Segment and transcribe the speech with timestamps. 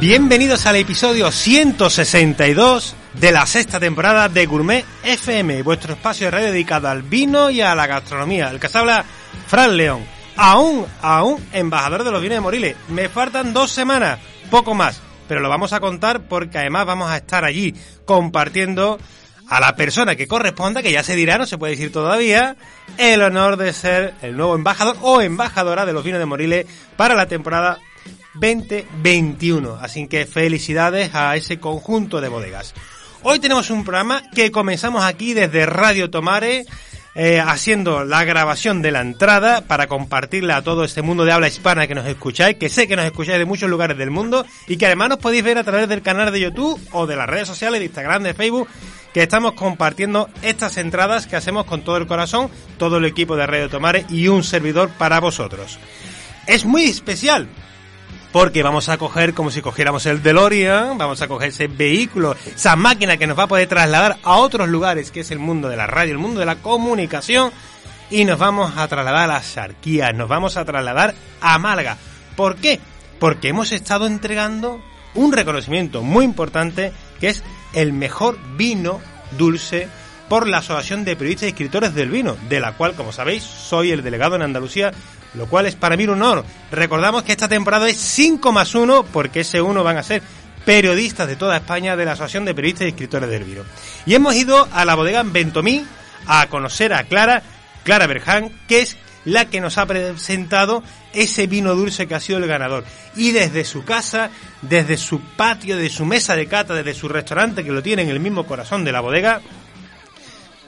[0.00, 6.46] Bienvenidos al episodio 162 de la sexta temporada de Gourmet FM, vuestro espacio de radio
[6.46, 8.48] dedicado al vino y a la gastronomía.
[8.48, 9.04] El que se habla,
[9.46, 10.02] Fran León.
[10.36, 12.76] Aún, aún, embajador de los vinos de Moriles.
[12.88, 14.18] Me faltan dos semanas,
[14.50, 17.74] poco más, pero lo vamos a contar porque además vamos a estar allí
[18.06, 18.98] compartiendo
[19.50, 22.56] a la persona que corresponda, que ya se dirá, no se puede decir todavía,
[22.96, 27.14] el honor de ser el nuevo embajador o embajadora de los vinos de Moriles para
[27.14, 27.80] la temporada
[28.34, 29.78] 2021.
[29.80, 32.74] Así que felicidades a ese conjunto de bodegas.
[33.22, 36.64] Hoy tenemos un programa que comenzamos aquí desde Radio Tomare.
[37.16, 41.48] Eh, haciendo la grabación de la entrada para compartirla a todo este mundo de habla
[41.48, 44.76] hispana que nos escucháis, que sé que nos escucháis de muchos lugares del mundo y
[44.76, 47.48] que además nos podéis ver a través del canal de YouTube o de las redes
[47.48, 48.68] sociales de Instagram, de Facebook,
[49.12, 53.46] que estamos compartiendo estas entradas que hacemos con todo el corazón, todo el equipo de
[53.48, 55.80] Radio Tomare y un servidor para vosotros.
[56.46, 57.48] Es muy especial
[58.32, 62.76] porque vamos a coger como si cogiéramos el DeLorean, vamos a coger ese vehículo, esa
[62.76, 65.76] máquina que nos va a poder trasladar a otros lugares, que es el mundo de
[65.76, 67.52] la radio, el mundo de la comunicación,
[68.10, 69.56] y nos vamos a trasladar a las
[70.14, 71.96] nos vamos a trasladar a Málaga.
[72.36, 72.80] ¿Por qué?
[73.18, 74.80] Porque hemos estado entregando
[75.14, 77.42] un reconocimiento muy importante, que es
[77.72, 79.00] el mejor vino
[79.36, 79.88] dulce
[80.28, 83.90] por la Asociación de Periodistas y Escritores del Vino, de la cual, como sabéis, soy
[83.90, 84.92] el delegado en Andalucía
[85.34, 86.44] lo cual es para mí un honor.
[86.70, 90.22] Recordamos que esta temporada es 5 más 1 porque ese uno van a ser
[90.64, 93.62] periodistas de toda España de la Asociación de Periodistas y Escritores del Vino.
[94.06, 95.84] Y hemos ido a la bodega en Ventomí
[96.26, 97.42] a conocer a Clara,
[97.84, 100.82] Clara Berján, que es la que nos ha presentado
[101.12, 102.84] ese vino dulce que ha sido el ganador.
[103.16, 104.30] Y desde su casa,
[104.62, 108.08] desde su patio, de su mesa de cata, desde su restaurante que lo tiene en
[108.08, 109.40] el mismo corazón de la bodega,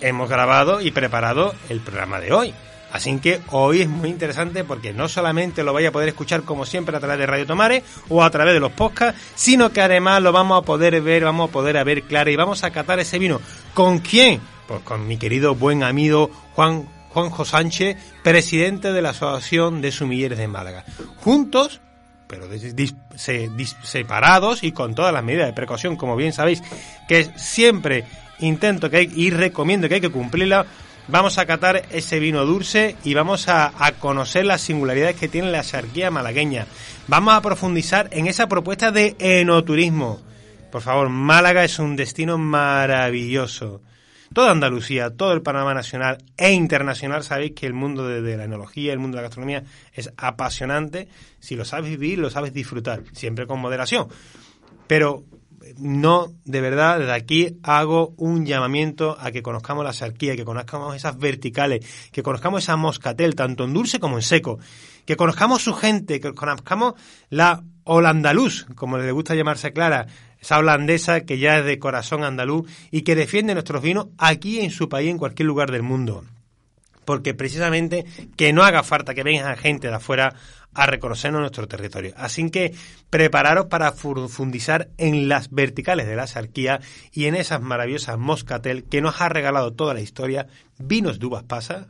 [0.00, 2.54] hemos grabado y preparado el programa de hoy.
[2.92, 6.66] Así que hoy es muy interesante porque no solamente lo vais a poder escuchar como
[6.66, 10.22] siempre a través de Radio Tomare o a través de los podcasts, sino que además
[10.22, 13.18] lo vamos a poder ver, vamos a poder ver claro y vamos a catar ese
[13.18, 13.40] vino.
[13.72, 14.40] ¿Con quién?
[14.68, 20.38] Pues con mi querido buen amigo Juan Juanjo Sánchez, presidente de la Asociación de Sumilleres
[20.38, 20.84] de Málaga.
[21.18, 21.80] Juntos,
[22.26, 22.46] pero
[23.82, 26.62] separados y con todas las medidas de precaución, como bien sabéis,
[27.08, 28.04] que siempre
[28.38, 30.64] intento que hay, y recomiendo que hay que cumplirla,
[31.08, 35.64] Vamos a catar ese vino dulce y vamos a, conocer las singularidades que tiene la
[35.64, 36.66] charquía malagueña.
[37.08, 40.20] Vamos a profundizar en esa propuesta de enoturismo.
[40.70, 43.82] Por favor, Málaga es un destino maravilloso.
[44.32, 48.44] Toda Andalucía, todo el panorama nacional e internacional, sabéis que el mundo de, de, la
[48.44, 51.08] enología, el mundo de la gastronomía es apasionante.
[51.40, 54.08] Si lo sabes vivir, lo sabes disfrutar, siempre con moderación.
[54.86, 55.24] Pero
[55.78, 60.94] no, de verdad, desde aquí hago un llamamiento a que conozcamos la sarquía, que conozcamos
[60.94, 64.58] esas verticales, que conozcamos esa moscatel, tanto en dulce como en seco,
[65.04, 66.94] que conozcamos su gente, que conozcamos
[67.30, 70.06] la holandaluz, como le gusta llamarse Clara,
[70.40, 74.70] esa holandesa que ya es de corazón andaluz y que defiende nuestros vinos aquí en
[74.70, 76.24] su país, en cualquier lugar del mundo.
[77.04, 78.04] Porque precisamente
[78.36, 80.34] que no haga falta que venga gente de afuera
[80.74, 82.14] a reconocernos nuestro territorio.
[82.16, 82.74] Así que
[83.10, 86.80] prepararos para profundizar en las verticales de la sarquía
[87.12, 90.46] y en esas maravillosas moscatel que nos ha regalado toda la historia,
[90.78, 91.86] vinos de uvas pasas,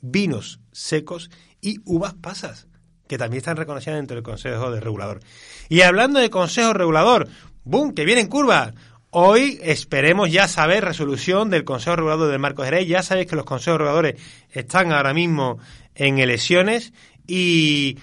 [0.00, 1.30] vinos secos
[1.60, 2.66] y uvas pasas,
[3.08, 5.20] que también están reconocidas dentro del Consejo de Regulador.
[5.68, 7.28] Y hablando de Consejo Regulador,
[7.64, 7.94] ¡boom!
[7.94, 8.74] que viene en curva.
[9.16, 12.88] Hoy esperemos ya saber resolución del Consejo Regulador del Marco Jerez.
[12.88, 14.20] Ya sabéis que los consejos reguladores
[14.50, 15.58] están ahora mismo
[15.94, 16.92] en elecciones
[17.26, 17.98] y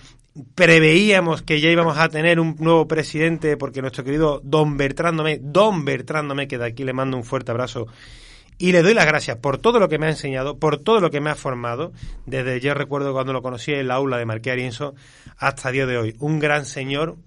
[0.55, 5.83] preveíamos que ya íbamos a tener un nuevo presidente porque nuestro querido Don Bertrándome, Don
[5.83, 7.87] Bertrándome, que de aquí le mando un fuerte abrazo
[8.61, 11.09] y le doy las gracias por todo lo que me ha enseñado, por todo lo
[11.09, 11.91] que me ha formado,
[12.27, 14.93] desde yo recuerdo cuando lo conocí en la aula de Marqués Arienzo
[15.37, 16.15] hasta el día de hoy.
[16.19, 17.17] Un gran señor,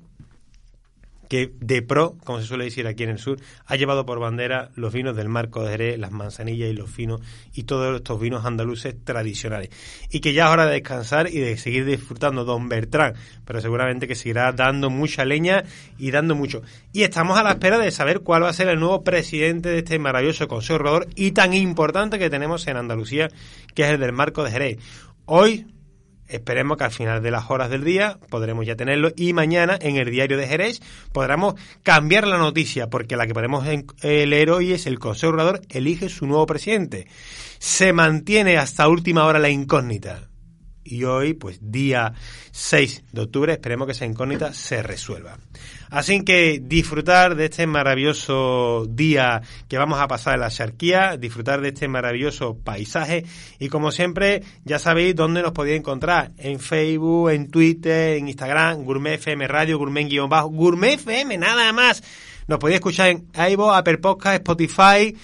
[1.28, 4.70] que de pro, como se suele decir aquí en el sur, ha llevado por bandera
[4.74, 7.20] los vinos del Marco de Jerez, las manzanillas y los finos
[7.52, 9.70] y todos estos vinos andaluces tradicionales.
[10.10, 14.06] Y que ya es hora de descansar y de seguir disfrutando Don Bertrán, pero seguramente
[14.06, 15.64] que seguirá dando mucha leña
[15.98, 16.62] y dando mucho.
[16.92, 19.78] Y estamos a la espera de saber cuál va a ser el nuevo presidente de
[19.78, 23.28] este maravilloso Consejo y tan importante que tenemos en Andalucía,
[23.74, 24.78] que es el del Marco de Jerez.
[25.26, 25.66] Hoy
[26.28, 29.96] Esperemos que al final de las horas del día podremos ya tenerlo y mañana en
[29.96, 30.80] el diario de Jerez
[31.12, 35.60] podremos cambiar la noticia porque la que podemos eh, leer hoy es el Consejo Regulador
[35.68, 37.06] elige su nuevo presidente.
[37.58, 40.28] Se mantiene hasta última hora la incógnita
[40.84, 42.12] y hoy, pues día
[42.52, 45.38] 6 de octubre, esperemos que esa incógnita se resuelva.
[45.90, 51.60] Así que disfrutar de este maravilloso día que vamos a pasar en la Charquía, disfrutar
[51.60, 53.24] de este maravilloso paisaje
[53.58, 58.84] y como siempre ya sabéis dónde nos podéis encontrar, en Facebook, en Twitter, en Instagram,
[58.84, 62.02] Gourmet FM Radio, Gourmet-Bajo, Gourmet FM, nada más.
[62.46, 65.16] Nos podéis escuchar en iVoox, Apple Podcast, Spotify,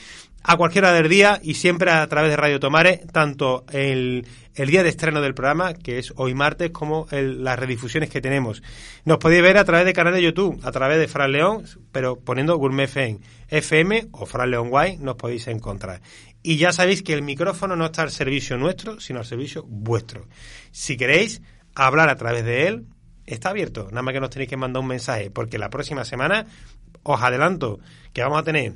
[0.42, 4.82] a cualquiera del día y siempre a través de Radio Tomare, tanto el, el día
[4.82, 8.62] de estreno del programa, que es hoy martes, como las redifusiones que tenemos.
[9.04, 12.18] Nos podéis ver a través de canal de YouTube, a través de Fran León, pero
[12.18, 16.00] poniendo Gourmet FM, FM o Fran León Guay, nos podéis encontrar.
[16.42, 20.26] Y ya sabéis que el micrófono no está al servicio nuestro, sino al servicio vuestro.
[20.70, 21.42] Si queréis
[21.74, 22.86] hablar a través de él,
[23.26, 23.88] está abierto.
[23.90, 26.46] Nada más que nos tenéis que mandar un mensaje, porque la próxima semana
[27.02, 27.78] os adelanto
[28.12, 28.74] que vamos a tener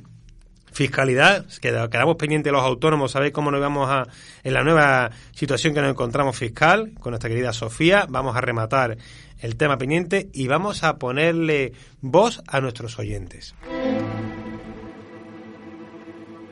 [0.75, 4.09] Fiscalidad, quedamos pendientes los autónomos, sabéis cómo nos vamos a,
[4.43, 8.97] en la nueva situación que nos encontramos fiscal, con nuestra querida Sofía, vamos a rematar
[9.39, 13.55] el tema pendiente y vamos a ponerle voz a nuestros oyentes.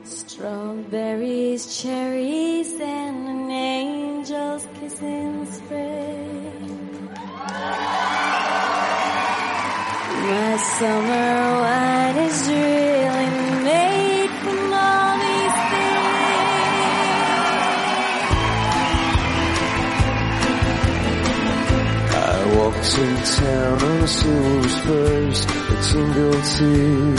[0.05, 5.45] Strawberries, cherries and an angel's kiss in
[22.97, 27.15] in town on silver spurs that tingled too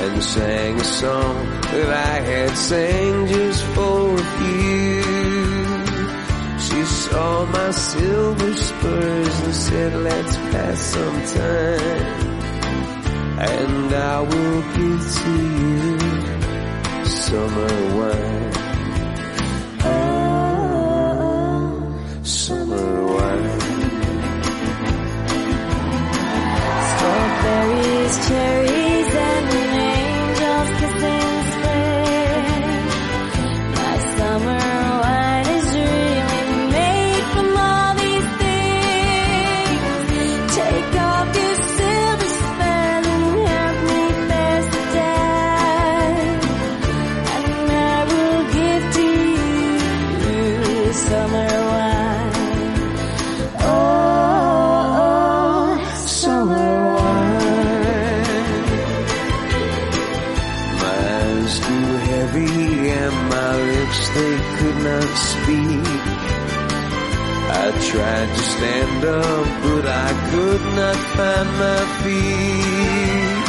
[0.00, 5.02] and sang a song that I had sang just for you.
[6.58, 12.32] She saw my silver spurs and said, let's pass some time
[13.38, 18.71] and I will give to you summer wine.
[28.12, 28.71] Strawberries,
[68.62, 73.46] stand up, but I could not find my feet.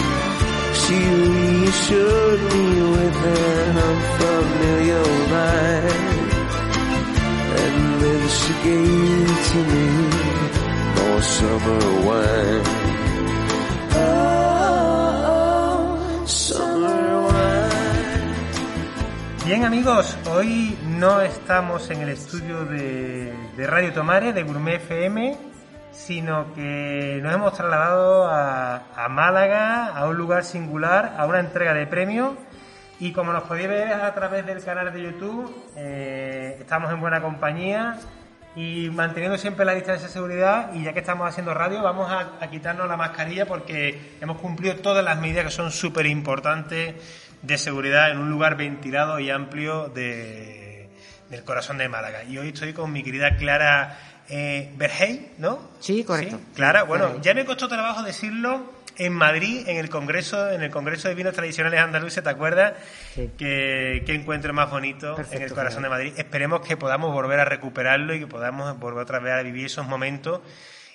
[0.81, 0.99] She
[1.37, 5.05] reassured me with an unfamiliar
[5.35, 6.19] line.
[7.61, 9.87] And then she gave to me
[10.97, 11.83] more summer.
[13.95, 14.65] Oh,
[16.25, 18.31] summer wine.
[19.45, 20.51] Bien amigos, hoy
[21.03, 23.33] no estamos en el estudio de,
[23.67, 25.37] Radio Tomare, de Gourmet FM,
[25.91, 31.73] sino que nos hemos trasladado a, a Málaga, a un lugar singular, a una entrega
[31.73, 32.35] de premios.
[33.01, 37.21] Y como nos podéis ver a través del canal de YouTube, eh, estamos en buena
[37.21, 37.99] compañía
[38.55, 40.73] y manteniendo siempre la distancia de seguridad.
[40.73, 44.77] Y ya que estamos haciendo radio, vamos a, a quitarnos la mascarilla porque hemos cumplido
[44.77, 46.95] todas las medidas que son súper importantes
[47.41, 50.62] de seguridad en un lugar ventilado y amplio de,
[51.29, 52.23] del corazón de Málaga.
[52.23, 53.97] Y hoy estoy con mi querida Clara
[54.29, 55.71] eh, Bergey, ¿no?
[55.79, 56.39] Sí, correcto.
[56.55, 61.07] Clara, bueno, ya me costó trabajo decirlo en Madrid, en el Congreso, en el Congreso
[61.07, 62.73] de Vinos Tradicionales Andaluces, ¿te acuerdas?
[63.15, 63.31] Sí.
[63.37, 65.95] Que, qué encuentro más bonito Perfecto, en el corazón claro.
[65.95, 66.19] de Madrid.
[66.19, 69.87] Esperemos que podamos volver a recuperarlo y que podamos volver otra vez a vivir esos
[69.87, 70.41] momentos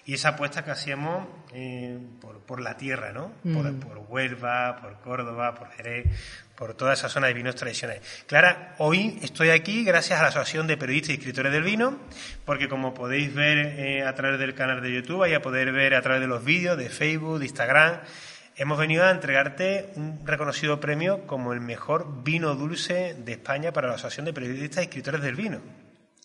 [0.09, 3.31] y esa apuesta que hacíamos eh, por, por la tierra, ¿no?
[3.43, 3.81] Por, Mm.
[3.81, 6.07] por Huelva, por Córdoba, por Jerez,
[6.57, 8.00] por toda esa zona de vinos tradicionales.
[8.27, 11.99] Clara, hoy estoy aquí gracias a la Asociación de Periodistas y Escritores del Vino,
[12.47, 15.95] porque como podéis ver eh, a través del canal de YouTube y a poder ver
[15.95, 18.00] a través de los vídeos de Facebook, de Instagram,
[18.57, 23.88] hemos venido a entregarte un reconocido premio como el mejor vino dulce de España para
[23.88, 25.61] la Asociación de Periodistas y Escritores del Vino.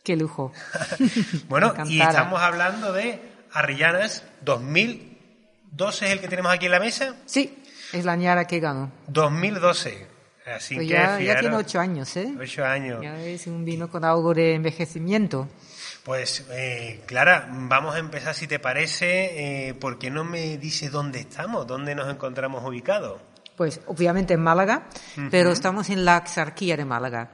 [0.05, 0.53] Qué lujo.
[1.49, 7.15] Bueno, y estamos hablando de Arrillanas 2012 es el que tenemos aquí en la mesa.
[7.25, 8.91] Sí, es la ñara que ganó.
[9.07, 10.07] 2012.
[10.45, 12.33] Así Pues que ya, ya tiene ocho años, ¿eh?
[12.37, 13.01] ocho años.
[13.01, 15.47] Ya es un vino con algo de envejecimiento.
[16.03, 20.91] Pues, eh, Clara, vamos a empezar, si te parece, eh, ¿por qué no me dices
[20.91, 21.65] dónde estamos?
[21.65, 23.21] ¿Dónde nos encontramos ubicados?
[23.55, 24.89] Pues obviamente en Málaga,
[25.29, 27.29] pero estamos en la Axarquía de Málaga,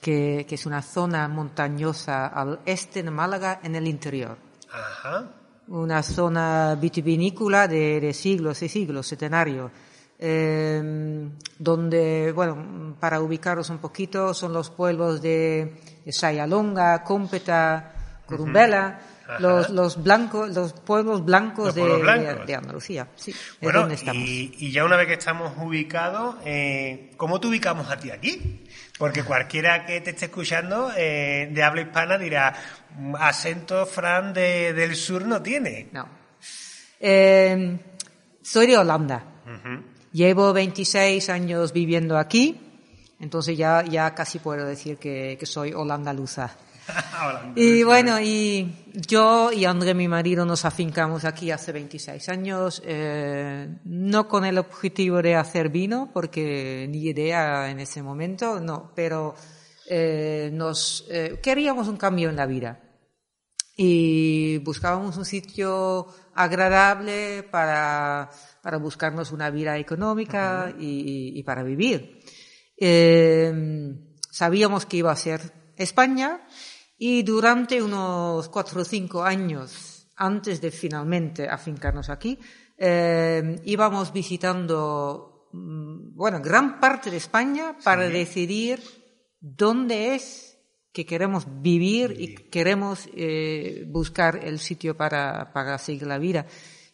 [0.00, 4.38] que, que es una zona montañosa al este de Málaga en el interior.
[4.72, 5.26] Ajá.
[5.68, 9.70] Una zona vitivinícola de, de siglos y siglos, centenario,
[10.18, 17.94] eh, donde, bueno, para ubicaros un poquito, son los pueblos de, de Sayalonga, Cómpeta,
[18.26, 19.00] Corumbela,
[19.38, 22.46] los, los blancos, los pueblos blancos, Los de, pueblos de- blancos.
[22.46, 23.08] de Andalucía.
[23.14, 24.22] Sí, es Bueno, donde estamos.
[24.24, 28.64] y, y ya una vez que estamos ubicados, eh, ¿cómo te ubicamos a ti aquí?
[29.00, 32.54] Porque cualquiera que te esté escuchando eh, de habla hispana dirá,
[32.98, 35.88] "Mm, acento Fran de- del sur no tiene.
[35.90, 36.06] No.
[37.00, 37.78] Eh,
[38.42, 39.24] soy de Holanda.
[40.12, 42.60] Llevo 26 años viviendo aquí,
[43.20, 46.50] entonces ya, ya casi puedo decir que, que soy holandaluza.
[47.56, 53.68] Y bueno, y yo y André, mi marido, nos afincamos aquí hace 26 años, eh,
[53.84, 59.34] no con el objetivo de hacer vino, porque ni idea en ese momento, no, pero
[59.88, 62.80] eh, nos eh, queríamos un cambio en la vida.
[63.76, 68.30] Y buscábamos un sitio agradable para,
[68.62, 72.20] para buscarnos una vida económica y, y para vivir.
[72.76, 73.52] Eh,
[74.30, 75.40] sabíamos que iba a ser
[75.76, 76.40] España
[77.02, 82.38] y durante unos cuatro o cinco años antes de finalmente afincarnos aquí,
[82.76, 88.82] eh, íbamos visitando, mm, bueno, gran parte de España para decidir
[89.40, 90.58] dónde es
[90.92, 96.44] que queremos vivir y queremos eh, buscar el sitio para, para seguir la vida.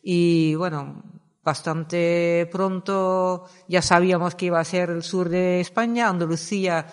[0.05, 1.03] Y bueno,
[1.43, 6.87] bastante pronto ya sabíamos que iba a ser el sur de España, Andalucía,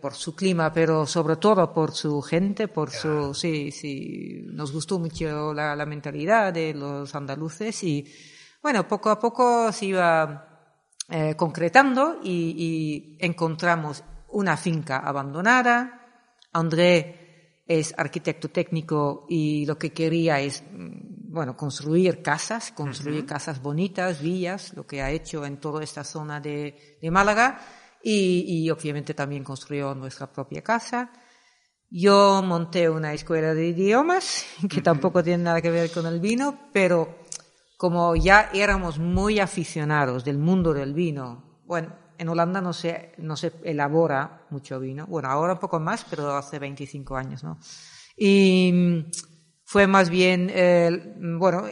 [0.00, 4.98] por su clima, pero sobre todo por su gente, por su, sí, sí, nos gustó
[4.98, 8.06] mucho la, la mentalidad de los andaluces y
[8.62, 10.74] bueno, poco a poco se iba
[11.08, 15.96] eh, concretando y, y encontramos una finca abandonada.
[16.52, 23.62] André es arquitecto técnico y lo que quería es, mm, bueno, construir casas, construir casas
[23.62, 27.58] bonitas, villas, lo que ha hecho en toda esta zona de, de Málaga
[28.02, 31.10] y, y obviamente también construyó nuestra propia casa.
[31.90, 36.70] Yo monté una escuela de idiomas, que tampoco tiene nada que ver con el vino,
[36.72, 37.20] pero
[37.76, 43.36] como ya éramos muy aficionados del mundo del vino, bueno, en Holanda no se, no
[43.36, 47.58] se elabora mucho vino, bueno, ahora un poco más, pero hace 25 años, ¿no?
[48.14, 49.06] Y
[49.64, 51.64] fue más bien, eh, bueno,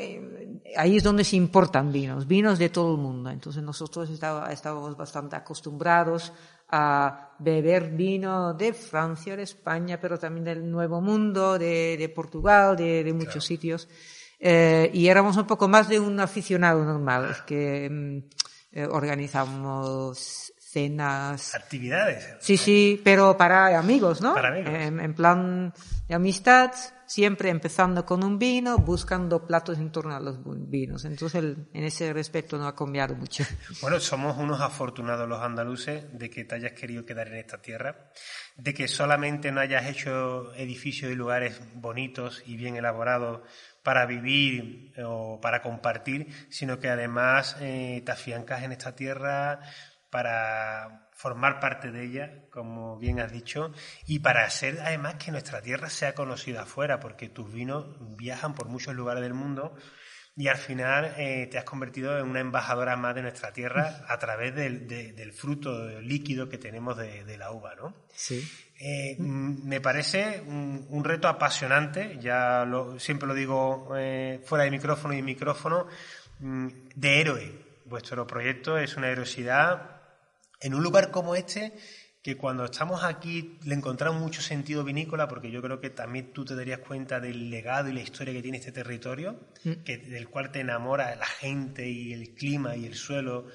[0.76, 3.30] ahí es donde se importan vinos, vinos de todo el mundo.
[3.30, 6.32] Entonces nosotros estábamos bastante acostumbrados
[6.70, 12.76] a beber vino de Francia, de España, pero también del Nuevo Mundo, de, de Portugal,
[12.76, 13.88] de, de muchos sitios.
[14.38, 18.18] Eh, y éramos un poco más de un aficionado normal, es que mm,
[18.72, 22.36] eh, organizamos cenas, Actividades.
[22.40, 24.34] Sí, sí, pero para amigos, ¿no?
[24.34, 24.72] Para amigos.
[24.72, 25.72] En, en plan
[26.06, 26.72] de amistad,
[27.08, 30.38] siempre empezando con un vino, buscando platos en torno a los
[30.70, 31.04] vinos.
[31.04, 33.42] Entonces, el- en ese respecto no ha cambiado mucho.
[33.82, 38.10] Bueno, somos unos afortunados los andaluces de que te hayas querido quedar en esta tierra,
[38.56, 43.40] de que solamente no hayas hecho edificios y lugares bonitos y bien elaborados
[43.82, 49.60] para vivir eh, o para compartir, sino que además eh, te afiancas en esta tierra
[50.10, 53.72] para formar parte de ella, como bien has dicho,
[54.06, 58.68] y para hacer además que nuestra tierra sea conocida afuera, porque tus vinos viajan por
[58.68, 59.74] muchos lugares del mundo
[60.36, 64.16] y al final eh, te has convertido en una embajadora más de nuestra tierra a
[64.20, 67.96] través del, de- del fruto líquido que tenemos de, de la uva, ¿no?
[68.14, 68.48] Sí.
[68.78, 74.62] Eh, mm, me parece un, un reto apasionante, ya lo- siempre lo digo eh, fuera
[74.62, 75.88] de micrófono y micrófono,
[76.38, 77.58] mm, de héroe.
[77.86, 79.97] Vuestro proyecto es una heroicidad
[80.60, 81.74] en un lugar como este
[82.22, 86.44] que cuando estamos aquí le encontramos mucho sentido vinícola, porque yo creo que también tú
[86.44, 89.84] te darías cuenta del legado y la historia que tiene este territorio, mm.
[89.84, 93.46] que, del cual te enamora la gente y el clima y el suelo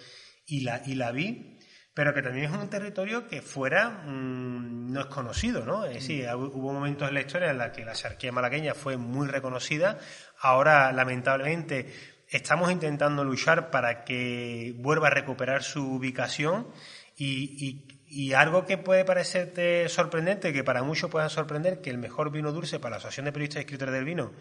[0.45, 1.59] y la, y la vi,
[1.93, 5.85] pero que también es un territorio que fuera mm, no es conocido, ¿no?
[5.85, 6.41] Es decir, mm.
[6.41, 9.99] hubo momentos en la historia en los que la charquía malagueña fue muy reconocida,
[10.39, 11.93] ahora lamentablemente
[12.37, 16.67] estamos intentando luchar para que vuelva a recuperar su ubicación
[17.15, 22.31] y, y algo que puede parecerte sorprendente, que para muchos pueda sorprender, que el mejor
[22.31, 24.31] vino dulce para la Asociación de Periodistas y Escritores del Vino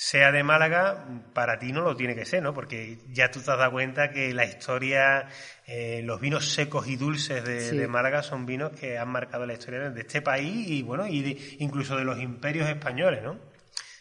[0.00, 2.54] sea de Málaga, para ti no lo tiene que ser, ¿no?
[2.54, 5.28] Porque ya tú te has dado cuenta que la historia,
[5.66, 9.90] eh, los vinos secos y dulces de, Málaga son vinos que han marcado la historia
[9.90, 13.40] de este país y, bueno, y incluso de los imperios españoles, ¿no?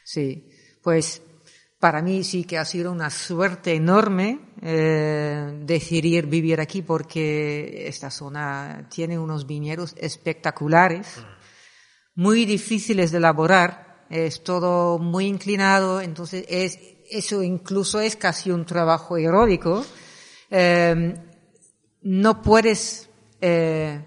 [0.03, 0.47] Sí,
[0.83, 1.23] pues
[1.79, 8.09] para mí sí que ha sido una suerte enorme eh, decidir vivir aquí porque esta
[8.09, 11.07] zona tiene unos viñedos espectaculares,
[12.15, 16.79] muy difíciles de elaborar, es todo muy inclinado, entonces es,
[17.11, 19.85] eso incluso es casi un trabajo heroico.
[20.49, 21.13] Eh,
[22.01, 23.09] no puedes
[23.41, 24.01] eh,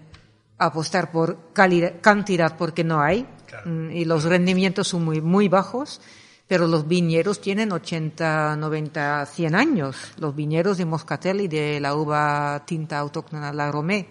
[0.59, 3.27] apostar por calidad, cantidad porque no hay
[3.65, 6.01] mm, y los rendimientos son muy, muy bajos
[6.51, 9.97] pero los viñeros tienen 80, 90, 100 años.
[10.19, 14.09] Los viñeros de Moscatel y de la uva tinta autóctona La Romé.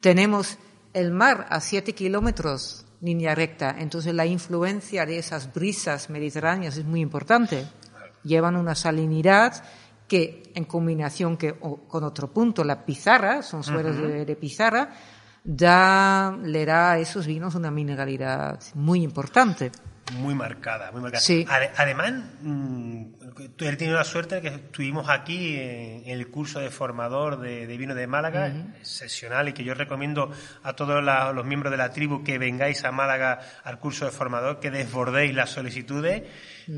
[0.00, 0.56] Tenemos
[0.94, 3.76] el mar a 7 kilómetros, línea recta.
[3.78, 7.66] Entonces la influencia de esas brisas mediterráneas es muy importante.
[8.22, 9.62] Llevan una salinidad
[10.08, 14.90] que en combinación que, con otro punto, la pizarra, son suelos de, de, pizarra,
[15.44, 19.70] da, le da a esos vinos una mineralidad muy importante
[20.12, 21.20] muy marcada, muy marcada.
[21.20, 21.46] Sí.
[21.48, 23.04] Además, mm,
[23.56, 27.66] tú he tenido la suerte de que estuvimos aquí en, el curso de formador de,
[27.76, 30.30] vino de Málaga, excepcional, y que yo recomiendo
[30.62, 34.60] a todos los miembros de la tribu que vengáis a Málaga al curso de formador,
[34.60, 36.22] que desbordéis las solicitudes.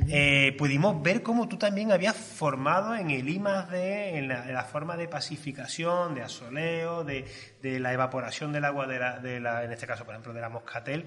[0.08, 4.96] Eh, pudimos ver cómo tú también habías formado en el IMAS de, en la, forma
[4.96, 7.24] de pacificación, de asoleo, de,
[7.62, 10.48] la evaporación del agua de la, de la, en este caso, por ejemplo, de la
[10.48, 11.06] moscatel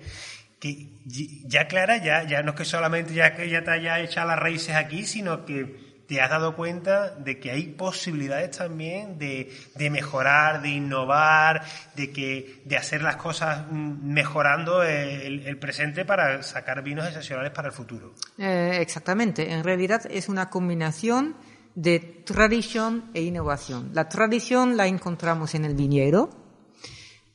[0.59, 4.27] que ya Clara, ya, ya no es que solamente ya que ya te haya echado
[4.27, 9.51] las raíces aquí, sino que te has dado cuenta de que hay posibilidades también de,
[9.91, 11.61] mejorar, de innovar,
[11.95, 17.67] de que de hacer las cosas mm, mejorando el, presente para sacar vinos excepcionales para
[17.67, 18.15] el futuro.
[18.39, 19.51] Eh, exactamente.
[19.53, 21.35] En realidad es una combinación
[21.75, 23.91] de tradición e innovación.
[23.93, 26.31] La tradición la encontramos en el viñedo,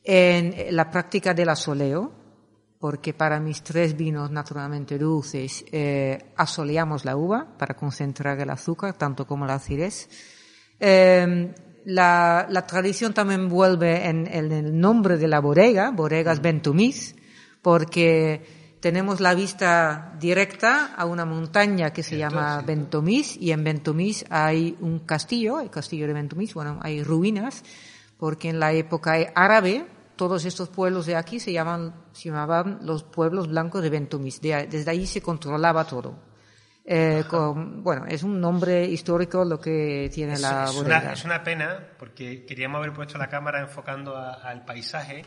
[0.02, 2.23] en la práctica del asoleo,
[2.84, 8.92] porque para mis tres vinos naturalmente dulces eh, asoleamos la uva para concentrar el azúcar,
[8.92, 10.06] tanto como la acidez.
[10.78, 11.54] Em,
[11.86, 17.16] la, tradición también vuelve en, el nombre de la bodega, Bodegas Ventumis,
[17.62, 24.26] porque tenemos la vista directa a una montaña que se llama Ventumis y en Ventumis
[24.28, 27.64] hay un castillo, el castillo de Ventumis, bueno, hay ruinas,
[28.18, 29.86] porque en la época árabe
[30.16, 34.40] todos estos pueblos de aquí se, llaman, se llamaban los pueblos blancos de Ventumis.
[34.40, 36.34] desde ahí se controlaba todo.
[36.86, 41.12] Eh, bueno, es un nombre histórico lo que tiene la es bodega.
[41.14, 45.24] es una pena, porque queríamos haber puesto la cámara enfocando al paisaje,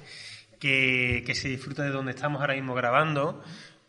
[0.59, 3.41] que, que, se disfruta de donde estamos ahora mismo grabando,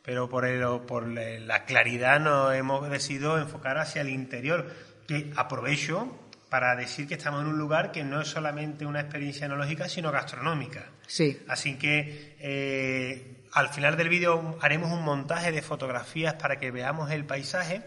[0.02, 4.70] pero por, el, por la claridad nos hemos decidido enfocar hacia el interior,
[5.06, 9.46] que aprovecho para decir que estamos en un lugar que no es solamente una experiencia
[9.46, 10.86] enológica, sino gastronómica.
[11.06, 11.40] Sí.
[11.48, 17.10] Así que eh, al final del vídeo haremos un montaje de fotografías para que veamos
[17.10, 17.82] el paisaje.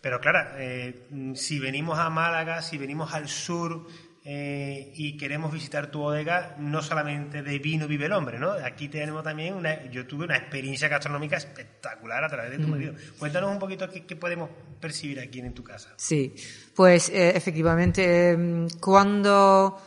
[0.00, 3.86] Pero claro, eh, si venimos a Málaga, si venimos al sur
[4.28, 8.50] eh, y queremos visitar tu bodega, no solamente de vino vive el hombre, ¿no?
[8.50, 12.70] Aquí tenemos también una, yo tuve una experiencia gastronómica espectacular a través de tu mm.
[12.70, 12.94] marido.
[13.20, 15.94] Cuéntanos un poquito qué, podemos percibir aquí en tu casa.
[15.96, 16.34] Sí,
[16.74, 19.80] pues eh, efectivamente, em, cuando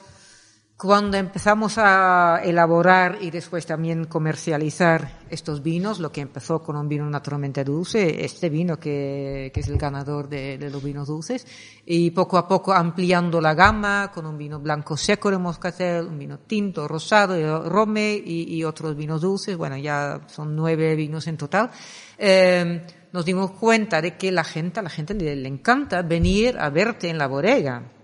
[0.79, 6.87] cuando empezamos a elaborar y después también comercializar estos vinos, lo que empezó con un
[6.87, 11.45] vino naturalmente dulce, este vino que, es el ganador de, los vinos dulces,
[11.85, 16.17] y poco a poco ampliando la gama con un vino blanco seco de Moscatel, un
[16.17, 21.35] vino tinto, rosado, de Rome y, otros vinos dulces, bueno, ya son nueve vinos en
[21.35, 21.71] total.
[22.17, 27.09] Eh, nos dimos cuenta de que la gente, la gente le encanta venir a verte
[27.09, 27.98] en la bodega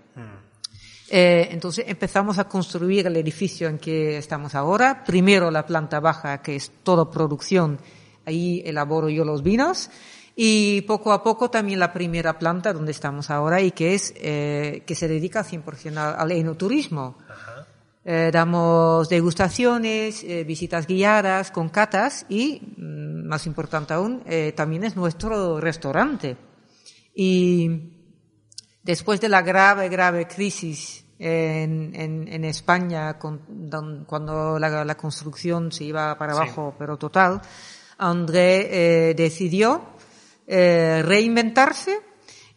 [1.10, 5.04] eh, entonces empezamos a construir el edificio en que estamos ahora.
[5.04, 7.78] Primero la planta baja, que es toda producción,
[8.24, 9.90] ahí elaboro yo los vinos.
[10.38, 14.82] y poco a poco también la primera planta donde estamos ahora y que es eh,
[14.86, 17.16] que se dedica 100% al, al enoturismo.
[18.08, 24.84] Eh, damos degustaciones, eh, visitas guiadas con catas y, mm, más importante aún, eh, también
[24.84, 26.36] es nuestro restaurante.
[27.16, 27.95] Y
[28.86, 34.94] después de la grave, grave crisis en, en, en España, con, don- cuando la, la
[34.96, 37.40] construcción se iba para abajo, pero total,
[37.98, 38.68] André
[39.10, 39.82] eh, decidió
[40.46, 41.98] eh, reinventarse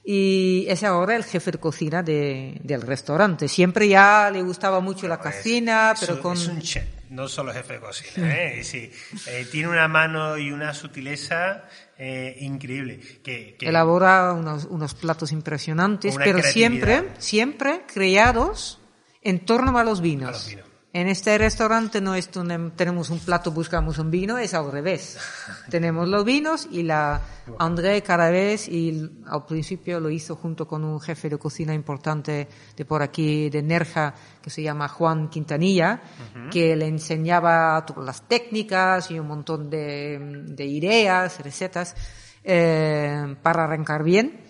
[0.03, 3.47] y es ahora el jefe de cocina de- del restaurante.
[3.47, 6.33] Siempre ya le gustaba mucho la cocina, Es pero con...
[6.37, 8.35] Es un chef, no solo jefe de cocina.
[8.35, 8.63] ¿eh?
[8.63, 8.91] Sí,
[9.27, 11.65] eh, tiene una mano y una sutileza
[11.97, 12.99] eh, increíble.
[13.23, 18.79] Que, que- elabora unos, unos platos impresionantes, pero siempre, siempre creados
[19.21, 20.29] en torno a los vinos.
[20.29, 20.68] A los vinos.
[20.91, 25.17] En este restaurante no es un- tenemos un plato, buscamos un vino, es al revés.
[25.69, 27.21] tenemos los vinos y la
[27.59, 32.47] André cada vez, y al principio lo hizo junto con un jefe de cocina importante
[32.75, 36.01] de por aquí, de Nerja, que se llama Juan Quintanilla,
[36.51, 41.95] que le enseñaba todas las técnicas y un montón de, de ideas, recetas,
[42.43, 44.41] eh, para arrancar bien.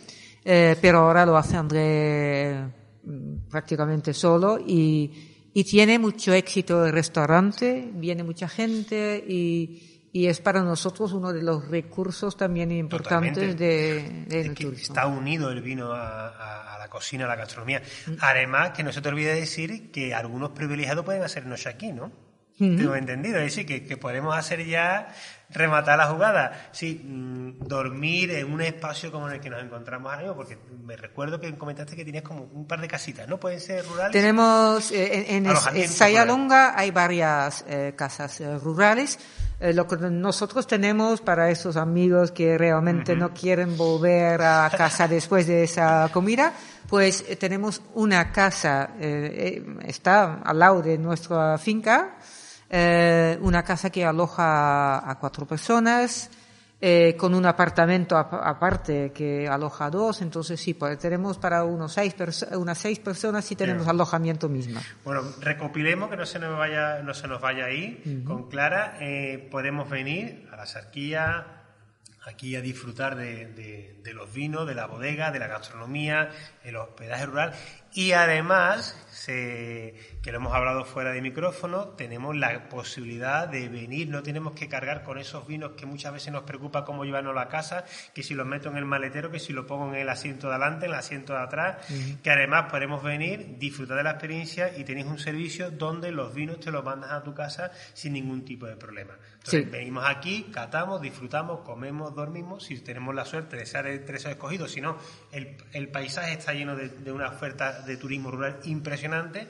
[0.45, 2.63] Eh, pero ahora lo hace André
[3.03, 10.27] mm, prácticamente solo y, y tiene mucho éxito el restaurante, viene mucha gente y, y
[10.27, 14.93] es para nosotros uno de los recursos también importantes de, Es que turismo.
[14.93, 17.81] está unido el vino a, a- a la cocina, a la gastronomía.
[18.07, 18.11] Mm.
[18.21, 22.11] Además, que no se te olvide decir que algunos privilegiados pueden hacer noche aquí, ¿no?
[22.57, 25.07] Tengo entendido, es decir, que, que podemos hacer ya,
[25.49, 26.69] rematar la jugada.
[26.71, 30.57] Sí, mm, dormir en un espacio como en el que nos encontramos ahora mismo, porque
[30.83, 33.39] me recuerdo que comentaste que tenías como un par de casitas, ¿no?
[33.39, 34.11] Pueden ser rurales.
[34.11, 39.19] Tenemos eh, en, en, Sayalonga hay varias eh, casas eh, rurales.
[39.61, 45.05] Eh, lo que nosotros tenemos para esos amigos que realmente no quieren volver a casa
[45.07, 46.53] después de esa comida,
[46.87, 52.15] pues eh, tenemos una casa, eh, está al lado de nuestra finca,
[52.69, 56.29] eh, una casa que aloja a cuatro personas,
[56.81, 61.65] eh, con un apartamento ap- aparte que aloja a dos, entonces sí, pues tenemos para
[61.65, 62.15] unos seis
[62.53, 63.95] unas seis personas y tenemos Bien.
[63.95, 64.79] alojamiento mismo.
[65.03, 68.23] Bueno, recopilemos que no se nos vaya, no se nos vaya ahí.
[68.25, 71.58] Con Clara eh, podemos venir a la Sarquía,
[72.25, 76.29] aquí a disfrutar de, de- de los vinos, de la bodega, de la gastronomía,
[76.63, 77.53] el hospedaje rural.
[77.93, 84.09] Y además, se- que lo hemos hablado fuera de micrófono, tenemos la posibilidad de venir,
[84.09, 87.39] no tenemos que cargar con esos vinos que muchas veces nos preocupa cómo llevarnos a
[87.39, 90.09] la casa, que si los meto en el maletero, que si lo pongo en el
[90.09, 91.77] asiento de adelante, en el asiento de atrás,
[92.23, 96.59] que además podemos venir, disfrutar de la experiencia y tenéis un servicio donde los vinos
[96.59, 99.15] te los mandas a tu casa sin ningún tipo de problema.
[99.39, 99.69] Entonces, Sí.
[99.71, 104.71] venimos aquí, catamos, disfrutamos, comemos, dormimos, si tenemos la suerte de ser entre esos escogidos,
[104.71, 104.97] si no,
[105.31, 109.47] el, el paisaje está lleno de, de una oferta de turismo rural impresionante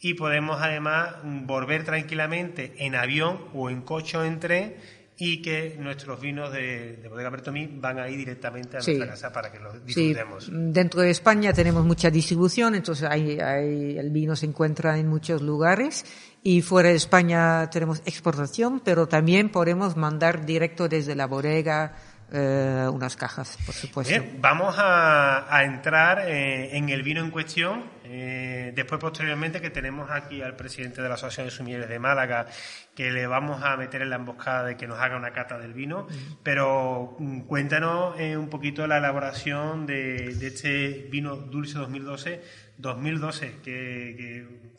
[0.00, 4.76] y podemos además volver tranquilamente en avión o en coche o en tren
[5.16, 8.92] y que nuestros vinos de, de Bodega Bertomí van ahí directamente a Sí.
[8.92, 10.48] nuestra casa para que los Sí, disfrutemos.
[10.50, 15.40] dentro de España tenemos mucha distribución, entonces hay, hay- el vino se encuentra en muchos
[15.40, 16.04] lugares
[16.42, 21.94] y fuera de España tenemos exportación, pero también podemos mandar directo desde la bodega
[22.34, 24.10] eh, unas cajas, por supuesto.
[24.10, 27.84] Bien, vamos a, a entrar eh, en el vino en cuestión.
[28.04, 32.46] eh, después, posteriormente, que tenemos aquí al presidente de la Asociación de Sumilleres de Málaga,
[32.94, 35.74] que le vamos a meter en la emboscada de que nos haga una cata del
[35.74, 36.06] vino.
[36.42, 42.42] Pero mm, cuéntanos eh, un poquito la elaboración de, de este vino dulce 2012.
[42.78, 44.71] 2012, que, que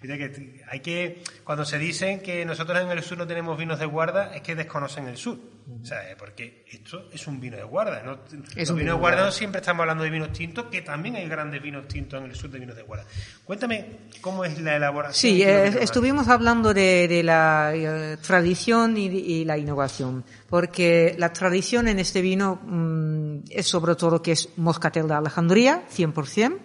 [0.00, 3.86] que hay que, cuando se dicen que nosotros en el sur no tenemos vinos de
[3.86, 5.38] guarda, es que desconocen el sur.
[5.82, 8.02] O sea, porque esto es un vino de guarda.
[8.02, 8.18] ¿no?
[8.56, 11.28] Los un vino de guarda no siempre estamos hablando de vinos tintos, que también hay
[11.28, 13.04] grandes vinos tintos en el sur de vinos de guarda.
[13.44, 13.86] Cuéntame
[14.20, 15.14] cómo es la elaboración.
[15.14, 20.24] Sí, es lo eh, estuvimos hablando de, de la eh, tradición y, y la innovación,
[20.48, 25.82] porque la tradición en este vino mm, es sobre todo que es moscatel de Alejandría,
[25.94, 26.58] 100%,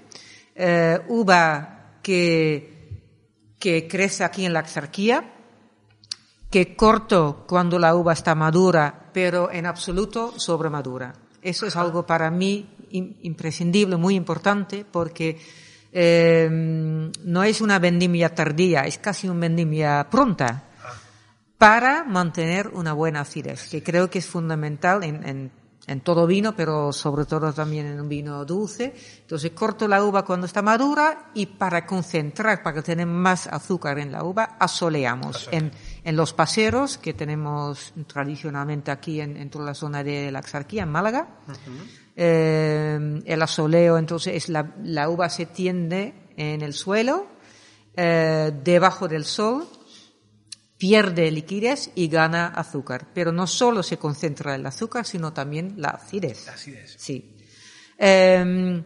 [0.56, 2.75] eh, uva que,
[3.66, 5.34] que crece aquí en la Axarquía,
[6.52, 11.14] que corto cuando la uva está madura, pero en absoluto sobremadura.
[11.42, 15.40] Eso es algo para mí im- imprescindible, muy importante, porque
[15.92, 20.66] eh, no es una vendimia tardía, es casi una vendimia pronta
[21.58, 25.52] para mantener una buena acidez, que creo que es fundamental en, en,
[25.88, 28.94] en todo vino, pero sobre todo también en un vino dulce.
[29.22, 34.12] Entonces corto la uva cuando está madura y para concentrar, para tener más azúcar en
[34.12, 35.72] la uva, asoleamos en,
[36.04, 40.90] en los paseros que tenemos tradicionalmente aquí en, toda la zona de la Axarquía, en
[40.90, 41.28] Málaga.
[42.16, 47.28] Eh, el asoleo, entonces, es la, la, uva se tiende en el suelo,
[47.96, 49.68] eh, debajo del sol,
[50.78, 53.08] pierde liquidez y gana azúcar.
[53.14, 56.48] Pero no solo se concentra el azúcar, sino también la acidez.
[56.48, 56.96] acidez.
[56.98, 57.36] Sí.
[57.98, 58.84] Eh,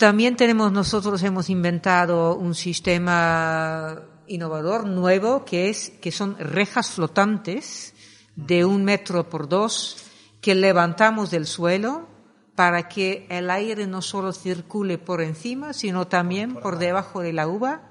[0.00, 7.92] también tenemos, nosotros hemos inventado un sistema innovador nuevo que es, que son rejas flotantes
[8.34, 9.98] de un metro por dos
[10.40, 12.08] que levantamos del suelo
[12.54, 17.46] para que el aire no solo circule por encima, sino también por, debajo de la
[17.46, 17.89] uva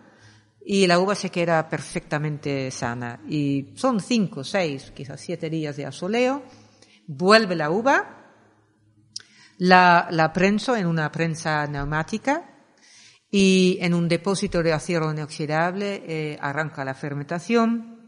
[0.72, 3.22] y la uva se queda perfectamente sana.
[3.28, 6.44] Y son cinco, seis, quizás siete días de asoleo,
[7.08, 8.36] vuelve la uva,
[9.58, 12.68] la, la prenso en una prensa neumática
[13.32, 18.08] y en un depósito de acero inoxidable eh, arranca la fermentación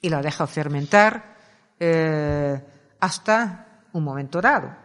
[0.00, 1.36] y la deja fermentar
[1.80, 2.64] eh,
[3.00, 4.76] hasta un momento dado.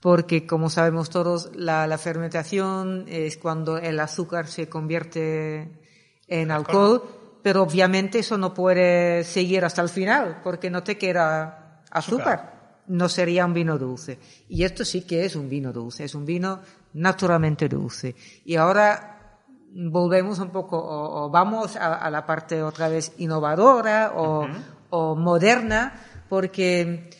[0.00, 5.84] Porque, como sabemos todos, la, la, fermentación es cuando el azúcar se convierte
[6.28, 7.02] en alcohol,
[7.42, 12.56] pero obviamente eso no puede seguir hasta el final, porque no te queda azúcar
[12.88, 14.18] no sería un vino dulce.
[14.48, 16.60] Y esto sí que es un vino dulce, es un vino
[16.94, 18.14] naturalmente dulce.
[18.44, 19.40] Y ahora
[19.72, 25.92] volvemos un poco, o, vamos a, la parte otra vez innovadora o, moderna,
[26.28, 27.10] porque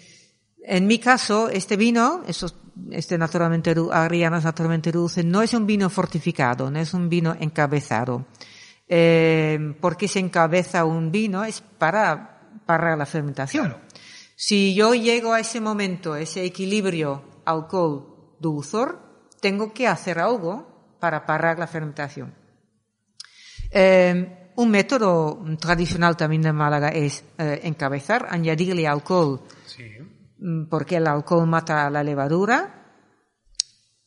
[0.63, 2.23] en mi caso, este vino,
[2.91, 8.25] este naturalmente, Ariana naturalmente dulce, no es un vino fortificado, no es un vino encabezado.
[8.89, 13.77] Eh, porque se encabeza un vino es para, para la fermentación.
[14.37, 19.01] Si yo llego a ese momento, ese equilibrio alcohol-dulzor,
[19.41, 22.35] tengo que hacer algo para parar la fermentación.
[23.71, 29.43] Eh, un método tradicional también de Málaga es eh, encabezar, añadirle alcohol,
[30.39, 32.76] mm, porque el alcohol mata la levadura.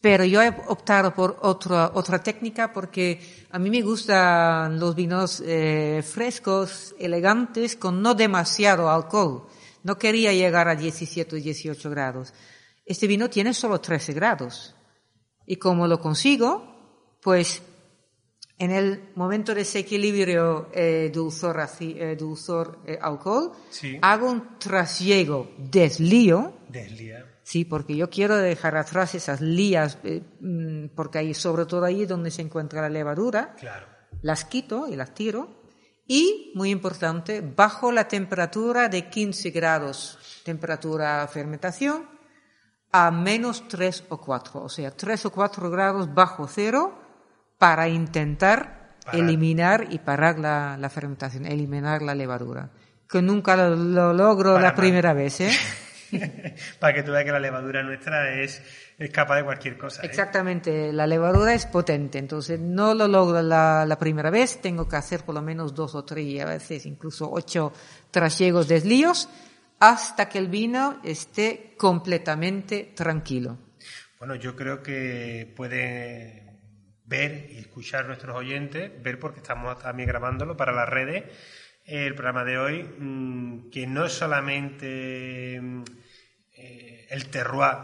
[0.02, 3.20] Pero yo he optado por otra, otra técnica porque
[3.52, 9.48] a mí me gustan los vinos eh, frescos, elegantes, con no demasiado alcohol.
[9.84, 12.34] No quería llegar a 17 o 18 grados.
[12.86, 14.74] Este vino tiene solo 13 grados.
[15.46, 17.62] Y como lo consigo, pues
[18.60, 23.54] en el momento de ese equilibrio eh, dulzor, eh, dulzor eh, alcohol,
[24.02, 26.54] hago un trasiego deslío.
[26.68, 27.26] Deslía.
[27.50, 32.06] Sí, porque yo quiero dejar atrás esas lías, eh, mm, porque ahí, sobre todo ahí
[32.06, 33.88] donde se encuentra la levadura, claro.
[34.22, 35.64] las quito y las tiro
[36.06, 42.08] y, muy importante, bajo la temperatura de 15 grados, temperatura fermentación,
[42.92, 47.00] a menos 3 o 4, o sea, 3 o 4 grados bajo cero
[47.58, 52.70] para intentar eliminar y parar la, fermentación, eliminar la levadura.
[53.10, 55.52] Que nunca lo, logro la primera vez, ¿eh?
[56.80, 58.62] para que tú veas que la levadura nuestra es,
[58.98, 60.02] es capaz de cualquier cosa.
[60.02, 60.06] ¿eh?
[60.06, 64.96] Exactamente, la levadura es potente, entonces no lo logro la, la, primera vez, tengo que
[64.96, 67.74] hacer por lo menos dos o tres, a veces incluso ocho
[68.12, 69.30] trasiegos deslíos,
[69.80, 73.58] hasta que el vino esté completamente tranquilo.
[74.20, 76.50] Bueno, yo creo que puede
[77.06, 81.24] ver y escuchar nuestros oyentes, ver porque estamos también grabándolo para las redes,
[81.90, 85.84] el programa de hoy, mm, que no es solamente mm,
[86.56, 87.78] eh, el terroir,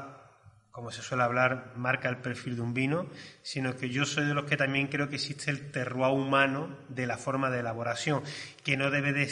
[0.70, 3.10] como se suele hablar, marca el perfil de un vino,
[3.42, 7.08] sino que yo soy de los que también creo que existe el terroir humano de
[7.08, 8.22] la forma de elaboración,
[8.64, 9.26] que no debe de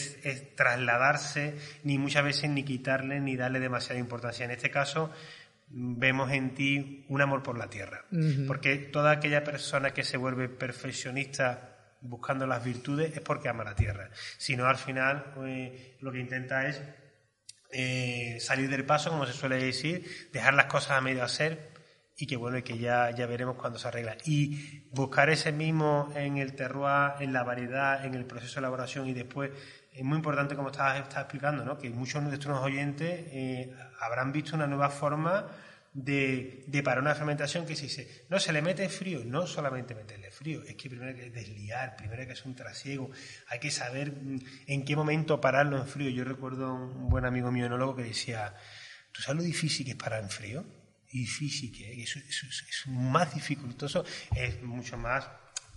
[0.55, 4.45] trasladarse ni muchas veces ni quitarle ni darle demasiada importancia.
[4.45, 5.11] En este caso,
[5.69, 8.05] mm, vemos en ti un amor por la tierra,
[8.47, 11.72] porque toda aquella persona que se vuelve perfeccionista
[12.03, 14.09] buscando las virtudes es porque ama la tierra.
[14.37, 16.81] Si no, al final eh, lo que intenta es
[17.71, 21.73] eh, salir del paso, como se suele decir, dejar las cosas a medio hacer
[22.15, 24.17] y que bueno, que ya, ya veremos cuando se arregla.
[24.25, 29.07] Y buscar ese mismo en el terroir, en la variedad, en el proceso de elaboración
[29.07, 29.51] y después,
[29.91, 31.77] es muy importante como estabas, explicando, ¿no?
[31.77, 35.47] que muchos de nuestros oyentes eh, habrán visto una nueva forma
[35.93, 39.93] de, de para una fermentación que se dice, no, se le mete frío, no solamente
[39.93, 43.11] meterle frío, es que primero hay que desliar, primero hay que hacer un trasiego,
[43.47, 46.09] hay que saber mm, en qué momento pararlo en frío.
[46.09, 48.55] Yo recuerdo un buen amigo mío enólogo que decía,
[49.11, 50.65] ¿tú sabes lo difícil que es parar en frío?
[51.13, 54.03] difícil que es, es, más dificultoso,
[54.35, 55.29] es mucho más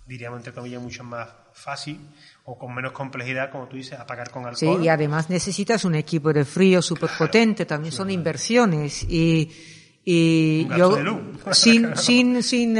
[0.07, 1.99] diríamos entre comillas, mucho más fácil
[2.45, 4.77] o con menos complejidad, como tú dices, apagar con alcohol.
[4.79, 9.51] Sí, y además necesitas un equipo de frío súper potente, también son inversiones y
[10.09, 10.97] y yo,
[11.51, 12.77] sin, sin, sin,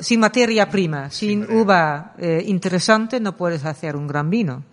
[0.00, 4.64] sin materia prima, sin uva eh, interesante, no puedes hacer un gran vino.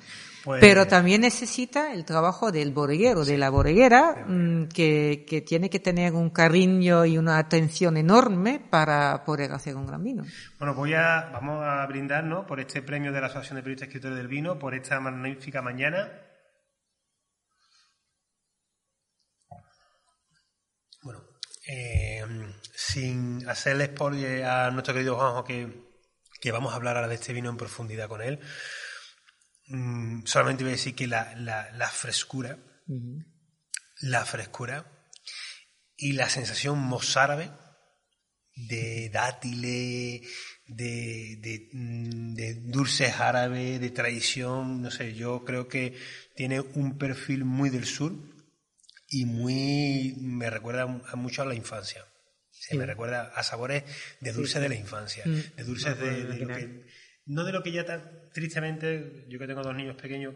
[0.44, 5.70] Pues- Pero también necesita el trabajo del bodeguero, de la bodeguera, mm, que, que tiene
[5.70, 10.24] que tener un cariño y una atención enorme para poder hacer un gran vino.
[10.58, 12.48] Bueno, voy a, vamos a brindar ¿no?
[12.48, 16.10] por este premio de la Asociación de Periodistas Escritores del Vino, por esta magnífica mañana.
[21.04, 21.20] Bueno,
[21.74, 22.26] eh,
[22.76, 25.84] sin hacerle spoiler a nuestro querido Juanjo que,
[26.42, 28.40] que vamos a hablar ahora de este vino en profundidad con él,
[29.68, 32.58] mm, solamente voy a decir que la, la- la frescura,
[34.02, 35.08] la frescura
[35.96, 37.52] y la sensación mozárabe
[38.56, 40.22] de dátiles,
[40.68, 45.96] de, de, mm, de dulces árabes, de tradición, no sé, yo creo que
[46.36, 48.12] tiene un perfil muy del sur
[49.12, 52.04] y muy, me recuerda a mucho a la infancia.
[52.50, 53.84] Se me recuerda a sabores
[54.22, 55.56] de dulces de la infancia, Mm.
[55.58, 56.86] de dulces de, de lo que,
[57.26, 60.34] no de lo que ya tan, tristemente, yo que tengo dos niños pequeños,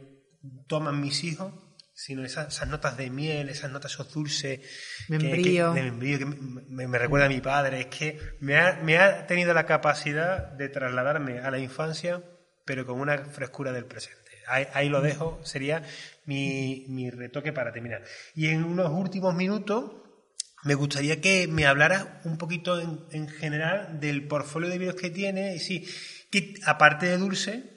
[0.67, 1.53] toman mis hijos,
[1.93, 4.65] sino esas, esas notas de miel, esas notas, esos dulces que-
[5.07, 5.73] que- Membrillo.
[5.73, 7.79] de que me, me recuerda a mi padre.
[7.81, 12.21] Es que me ha, me ha tenido la capacidad de trasladarme a la infancia,
[12.65, 14.19] pero con una frescura del presente.
[14.47, 15.83] Ahí, ahí lo dejo, sería
[16.25, 18.03] mi, mi retoque para terminar.
[18.33, 19.91] Y en unos últimos minutos,
[20.63, 25.09] me gustaría que me hablaras un poquito en, en general del portfolio de vinos que
[25.09, 25.55] tiene.
[25.55, 25.87] Y sí,
[26.31, 27.75] que aparte de dulce,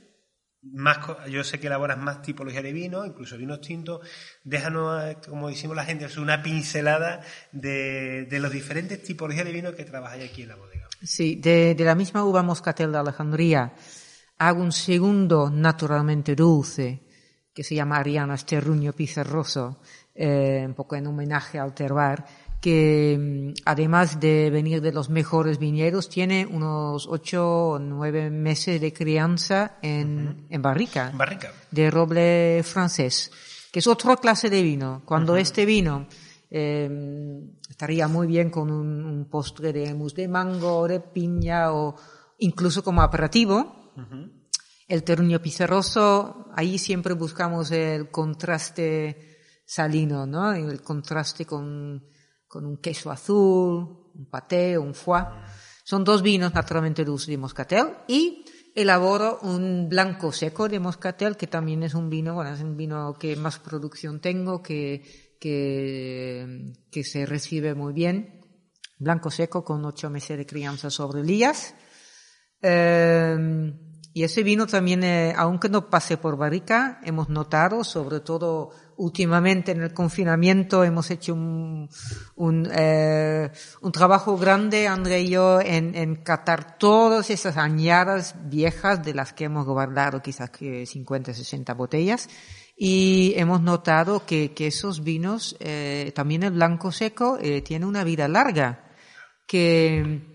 [0.63, 0.99] más,
[1.31, 4.01] yo sé que elaboras más tipología de vino, incluso vinos tintos.
[4.45, 7.21] Déjanos, eh, como decimos la gente, una pincelada
[7.53, 10.89] de, de los diferentes tipologías de vino que trabajáis aquí en la bodega.
[11.03, 13.75] Sí, de, de la misma uva moscatel de Alejandría
[14.39, 17.08] hago un segundo naturalmente dulce
[17.59, 19.79] que se llama Ariana Sterruño Pizarroso,
[20.15, 22.23] eh, un poco en homenaje al terroir,
[22.61, 28.81] que mm, además de venir de los mejores viñedos, tiene unos ocho o nueve meses
[28.81, 31.51] de crianza en, en barrica Barrica.
[31.73, 33.33] de roble francés,
[33.73, 35.03] que es otra clase de vino.
[35.05, 36.07] Cuando este vino
[36.53, 36.89] eh,
[37.69, 41.97] estaría muy bien con un, un postre de mousse de mango, de piña o
[42.39, 43.91] incluso como aperitivo.
[44.89, 50.55] El terruño pizarroso, ahí siempre buscamos el contraste salino, ¿no?
[50.55, 52.07] El contraste con,
[52.47, 55.27] con un queso azul, un paté, un foie.
[55.85, 61.49] Son dos vinos naturalmente dulces de moscatel y elaboro un blanco seco de moscatel que
[61.49, 67.05] también es un vino, bueno, es un vino que más producción tengo, que, que, que
[67.05, 68.41] se recibe muy bien.
[68.99, 71.75] Blanco seco con ocho meses de crianza sobre lías.
[72.63, 73.75] Eh,
[74.13, 79.73] y ese vino también, eh, aunque no pase por barrica, hemos notado, sobre todo últimamente
[79.73, 81.89] en el confinamiento, hemos hecho un,
[82.35, 89.05] un, eh, un trabajo grande, André y yo, en, en catar todas esas añadas viejas
[89.05, 92.29] de las que hemos guardado quizás que 50, 60 botellas.
[92.81, 98.05] Y hemos notado que, que esos vinos, eh, también el blanco seco, eh, tiene una
[98.05, 98.85] vida larga.
[99.49, 100.28] Que,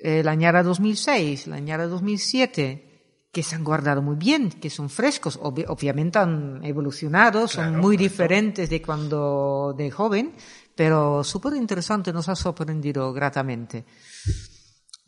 [0.00, 4.88] eh, la añada 2006, la añada 2007, que se han guardado muy bien, que son
[4.88, 10.32] frescos, Obvi- obviamente han evolucionado, son Claro, muy diferentes de cuando de joven,
[10.74, 13.84] pero súper interesante, nos ha sorprendido gratamente.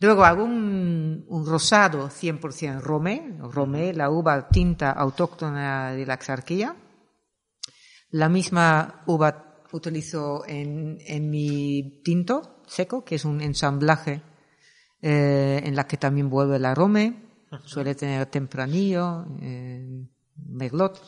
[0.00, 6.76] Luego hago un, un rosado 100% Romé, Romé, la uva tinta autóctona de la Axarquía.
[8.10, 14.22] La misma uva utilizo en, en mi tinto seco, que es un ensamblaje
[15.02, 17.14] eh, en la que también vuelve el arome,
[17.64, 20.04] suele tener tempranillo, eh,
[20.48, 21.02] merlot.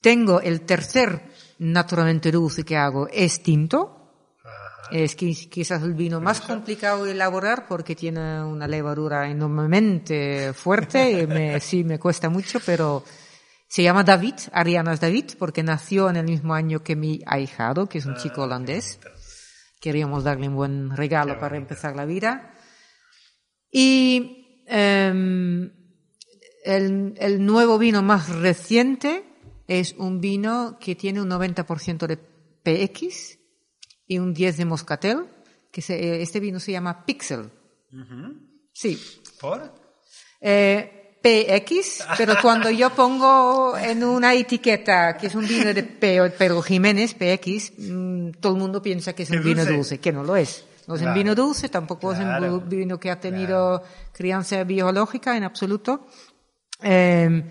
[0.00, 3.98] Tengo el tercer naturalmente dulce que hago, es tinto.
[4.90, 11.22] Es qui- quizás el vino más complicado de elaborar porque tiene una levadura enormemente fuerte
[11.22, 13.02] y me, sí me cuesta mucho, pero
[13.68, 17.98] se llama David, Arianas David, porque nació en el mismo año que mi ahijado, que
[17.98, 18.98] es un chico holandés.
[19.82, 22.54] Queríamos darle un buen regalo para empezar la vida.
[23.70, 25.72] Y em,
[26.64, 29.24] el, el nuevo vino más reciente
[29.66, 33.38] es un vino que tiene un 90% de PX
[34.06, 35.26] y un 10 de moscatel,
[35.72, 37.50] que se- este vino se llama Pixel.
[38.72, 38.98] Sí,
[39.40, 39.74] ¿Por?
[40.40, 46.30] eh, PX, pero cuando yo pongo en una etiqueta que es un vino de Pe-
[46.30, 49.72] Pedro Jiménez, PX, mm, todo el mundo piensa que es ¿Que un vino dulce?
[49.76, 50.64] dulce, que no lo es.
[50.88, 51.18] No es un Claro.
[51.18, 52.54] vino dulce, tampoco es Claro.
[52.56, 56.06] un bu- vino que ha tenido crianza biológica en absoluto.
[56.82, 57.42] Eh,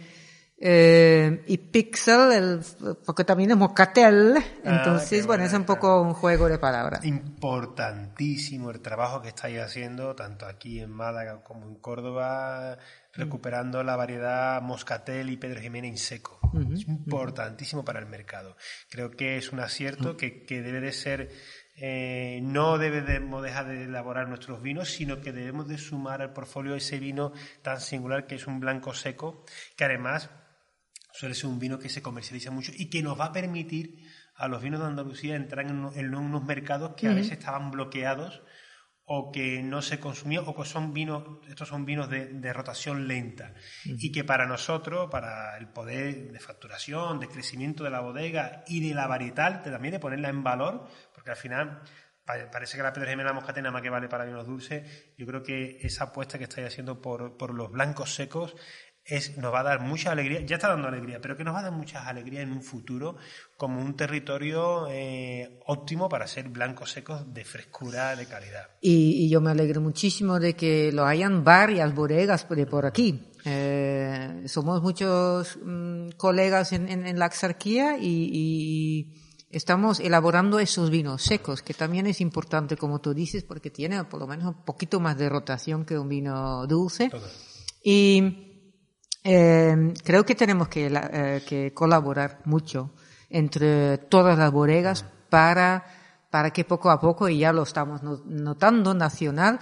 [0.63, 2.59] Eh, y Pixel, el,
[3.03, 7.03] porque también es Moscatel, entonces, bueno, es un poco un juego de palabras.
[7.03, 12.78] Importantísimo el trabajo que estáis haciendo, tanto aquí en Málaga como en Córdoba,
[13.14, 16.39] recuperando la variedad Moscatel y Pedro Jiménez en seco.
[16.74, 18.55] es importantísimo para el mercado.
[18.89, 21.32] Creo que es un acierto que, que debe de ser
[21.84, 26.76] eh, no debemos dejar de elaborar nuestros vinos, sino que debemos de sumar al portfolio
[26.76, 27.34] ese vino
[27.64, 29.45] tan singular que es un blanco seco,
[29.76, 30.30] que además
[31.12, 34.47] suele ser un vino que se comercializa mucho y que nos va a permitir a
[34.47, 38.43] los vinos de Andalucía entrar en, unos mercados que a veces estaban bloqueados
[39.14, 43.53] o que no se consumían o que son vinos, estos son vinos de, rotación lenta.
[43.84, 48.88] Y que para nosotros, para el poder de facturación, de crecimiento de la bodega y
[48.88, 51.82] de la varietal, también de ponerla en valor, porque al final
[52.53, 55.80] parece que la Pedro Jiménez Moscatena más que vale para vinos dulces, yo creo que
[55.82, 58.55] esa apuesta que estáis haciendo por, por los blancos secos
[59.06, 61.60] es, nos va a dar mucha alegría, ya está dando alegría, pero que nos va
[61.60, 63.18] a dar muchas alegrías en un futuro
[63.58, 68.70] como un territorio eh, óptimo para ser blancos secos de frescura, de calidad.
[68.80, 73.32] Y, yo me alegro muchísimo de que lo hayan varias bodegas por, por aquí.
[73.45, 79.18] Eh, somos muchos mm, colegas en, la exarquía y,
[79.49, 84.22] estamos elaborando esos vinos secos, que también es importante, como tú dices, porque tiene por
[84.22, 87.10] lo menos un poquito más de rotación que un vino dulce.
[87.84, 88.51] Y
[89.24, 92.91] eh, creo que tenemos que, eh, que, colaborar mucho
[93.30, 95.86] entre todas las bodegas para,
[96.30, 99.59] para que poco a poco, y ya lo estamos notando nacional,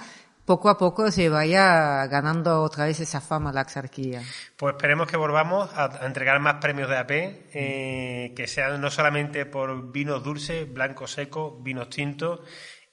[0.49, 4.23] poco a poco se vaya ganando otra vez esa fama la exarquía.
[4.57, 9.45] Pues esperemos que volvamos a, entregar más premios de AP, eh, que sean no solamente
[9.45, 12.39] por vinos dulces, blancos secos, vinos tintos,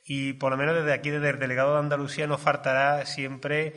[0.04, 3.72] y por lo menos desde aquí, desde el delegado de Andalucía, nos faltará siempre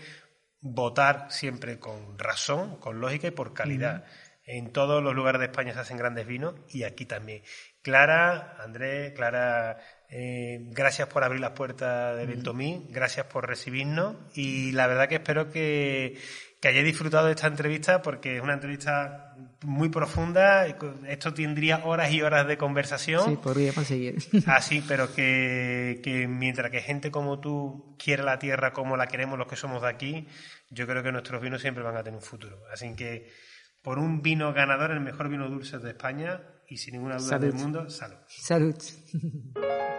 [0.61, 4.05] votar siempre con razón, con lógica y por calidad.
[4.43, 7.43] En todos los lugares de España se hacen grandes vinos y aquí también.
[7.83, 9.77] Clara, Andrés, Clara,
[10.09, 15.15] eh, gracias por abrir las puertas de Ventomí, gracias por recibirnos y la verdad que
[15.15, 16.17] espero que,
[16.59, 20.65] que hayáis disfrutado de esta entrevista porque es una entrevista muy profunda.
[21.07, 23.23] Esto tendría horas y horas de conversación.
[23.25, 24.17] Sí, podríamos seguir.
[24.45, 29.37] Así, pero que, que mientras que gente como tú quiere la tierra como la queremos
[29.37, 30.27] los que somos de aquí,
[30.69, 32.61] yo creo que nuestros vinos siempre van a tener un futuro.
[32.73, 33.31] Así que
[33.81, 37.53] por un vino ganador, el mejor vino dulce de España y sin ninguna duda del
[37.53, 38.17] mundo, salud.
[38.27, 38.75] Salud.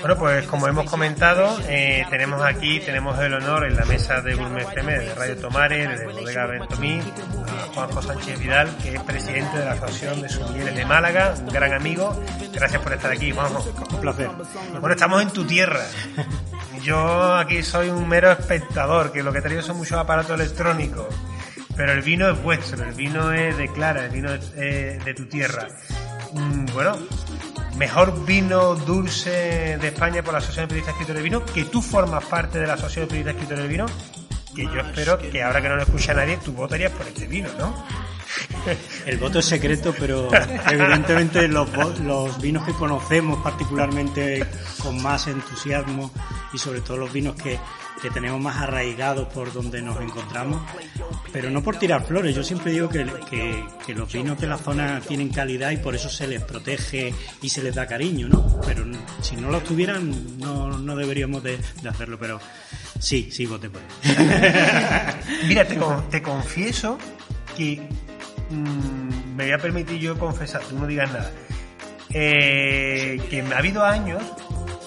[0.00, 4.34] Bueno, pues como hemos comentado, eh, tenemos aquí, tenemos el honor en la mesa de
[4.34, 6.98] Gourmet FM de Radio Tomare, de Bodega Bentomí,
[7.46, 11.48] a Juanjo Sánchez Vidal, que es presidente de la Asociación de Sumilleres de Málaga, un
[11.48, 12.18] gran amigo.
[12.54, 13.62] Gracias por estar aquí, Juanjo.
[13.92, 14.30] Un placer.
[14.80, 15.84] Bueno, estamos en tu tierra.
[16.82, 21.06] Yo aquí soy un mero espectador, que lo que he traído son muchos aparatos electrónicos.
[21.76, 25.14] Pero el vino es vuestro, el vino es de Clara, el vino es eh, de
[25.14, 25.68] tu tierra.
[26.32, 26.96] Mm, bueno,
[27.76, 31.82] mejor vino dulce de España por la Asociación de Periodistas Escritores de Vino, que tú
[31.82, 33.86] formas parte de la Asociación de Periodistas Escritores de Vino,
[34.54, 37.48] que yo espero que ahora que no lo escucha nadie, tú votarías por este vino,
[37.58, 37.74] ¿no?
[39.06, 40.28] El voto es secreto, pero
[40.70, 41.68] evidentemente los,
[42.00, 44.46] los vinos que conocemos particularmente
[44.82, 46.10] con más entusiasmo
[46.52, 47.58] y sobre todo los vinos que,
[48.02, 50.60] que tenemos más arraigados por donde nos encontramos,
[51.32, 52.34] pero no por tirar flores.
[52.34, 53.04] Yo siempre digo que,
[53.94, 57.62] los vinos de la zona tienen calidad y por eso se les protege y se
[57.62, 58.60] les da cariño, ¿no?
[58.66, 58.84] Pero
[59.20, 62.40] si no los tuvieran, no, no deberíamos de, hacerlo, pero
[62.98, 63.88] sí, sí voté por él.
[65.46, 65.78] Mira, te,
[66.10, 66.98] te confieso
[67.56, 67.80] que
[68.50, 71.30] mm, me voy a permitir yo confesar, tú no digas nada,
[72.10, 74.22] eh, que ha habido años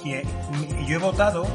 [0.04, 0.24] que
[0.82, 1.48] y yo he votado,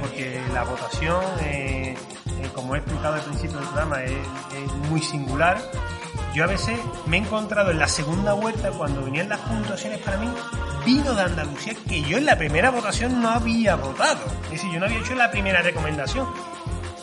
[0.00, 1.94] porque la votación, eh,
[2.40, 5.60] eh, como he explicado al principio del programa, es, es muy singular.
[6.34, 10.18] Yo a veces me he encontrado en la segunda vuelta, cuando venían las puntuaciones para
[10.18, 10.28] mí,
[10.84, 14.20] vino de Andalucía que yo en la primera votación no había votado.
[14.44, 16.26] Es decir, yo no había hecho la primera recomendación.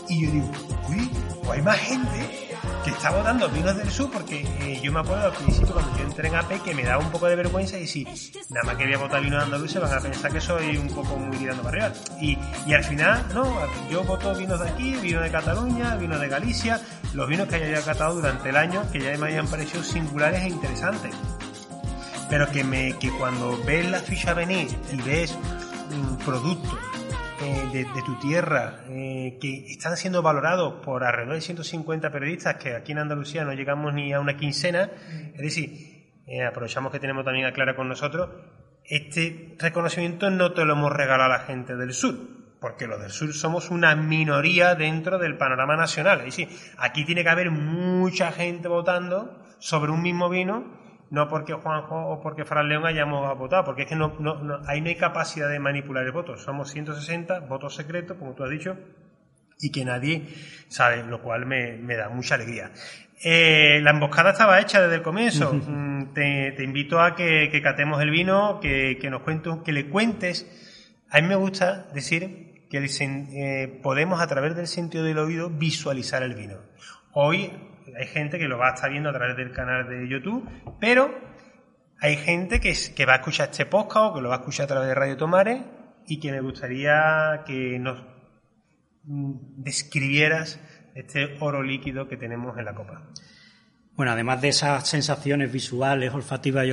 [0.08, 0.52] Y yo digo,
[0.89, 1.12] uy,
[1.43, 5.26] pues hay más gente que está votando vinos del sur porque eh, yo me acuerdo
[5.26, 7.88] al principio cuando yo entré en AP que me daba un poco de vergüenza y
[7.88, 8.03] si
[8.49, 11.18] nada más que voy a votar vinos andaluces van a pensar que soy un poco
[11.18, 12.01] muy tirando para arriba.
[12.22, 12.38] Y,
[12.68, 13.57] y al final, no,
[13.89, 16.80] yo voto vinos de aquí, vinos de Cataluña, vinos de Galicia,
[17.13, 20.49] los vinos que haya catado durante el año que ya me hayan parecido singulares e
[20.49, 21.13] interesantes
[22.30, 26.74] pero que me que cuando ves la ficha venir y ves mm, productos
[27.42, 32.76] eh, de, tu tierra eh, que están siendo valorados por alrededor de 150 periodistas que
[32.76, 34.90] aquí en Andalucía no llegamos ni a una quincena
[35.34, 38.30] es decir eh, aprovechamos que tenemos también a Clara con nosotros
[38.86, 42.16] este reconocimiento no te lo hemos regalado a la gente del sur
[42.66, 46.22] porque los del sur somos una minoría dentro del panorama nacional.
[46.22, 50.66] Es decir, aquí tiene que haber mucha gente votando sobre un mismo vino,
[51.12, 54.60] no porque Juanjo o porque Fran León hayamos votado, porque es que no, no, no-
[54.68, 56.38] ahí no hay capacidad de manipular el voto.
[56.38, 58.78] Somos 160 votos secretos, como tú has dicho,
[59.60, 60.28] y que nadie
[60.68, 62.72] sabe, lo cual me, me da mucha alegría.
[63.24, 65.53] Eh, la emboscada estaba hecha desde el comienzo.
[65.68, 69.72] Mm, te, te invito a que, que catemos el vino, que, que nos cuentes, que
[69.72, 70.45] le cuentes.
[71.10, 75.49] A mí me gusta decir que el eh, podemos a través del sentido del oído
[75.49, 76.58] visualizar el vino.
[77.14, 77.51] Hoy
[77.98, 80.48] hay gente que lo va a estar viendo a través del canal de YouTube,
[80.80, 81.14] pero
[82.00, 84.66] hay gente que, que va a escuchar este podcast o que lo va a escuchar
[84.66, 85.62] a través de Radio Tomare
[86.08, 88.02] y que me gustaría que nos
[89.04, 90.60] mm, describieras
[90.94, 93.12] este oro líquido que tenemos en la copa.
[93.96, 96.66] Bueno, además de esas sensaciones visuales, olfativas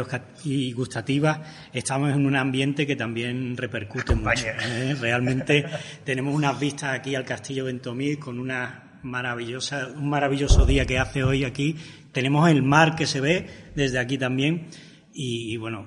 [0.45, 1.39] y gustativas,
[1.73, 4.47] estamos en un ambiente que también repercute mucho.
[4.49, 4.97] ¿eh?
[5.01, 5.65] Realmente
[6.05, 11.25] tenemos unas vistas aquí al Castillo Ventomí con una maravillosa, un maravilloso día que hace
[11.25, 11.77] hoy aquí.
[12.13, 14.69] Tenemos el mar que se ve desde aquí también
[15.13, 15.87] y, bueno,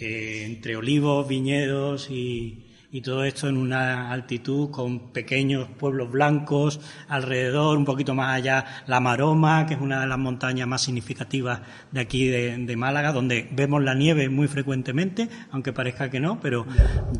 [0.00, 6.78] eh, entre olivos, viñedos y, y todo esto en una altitud con pequeños pueblos blancos
[7.08, 11.62] alrededor, un poquito más allá la Maroma, que es una de las montañas más significativas
[11.90, 16.38] de aquí de, de Málaga, donde vemos la nieve muy frecuentemente, aunque parezca que no,
[16.38, 16.66] pero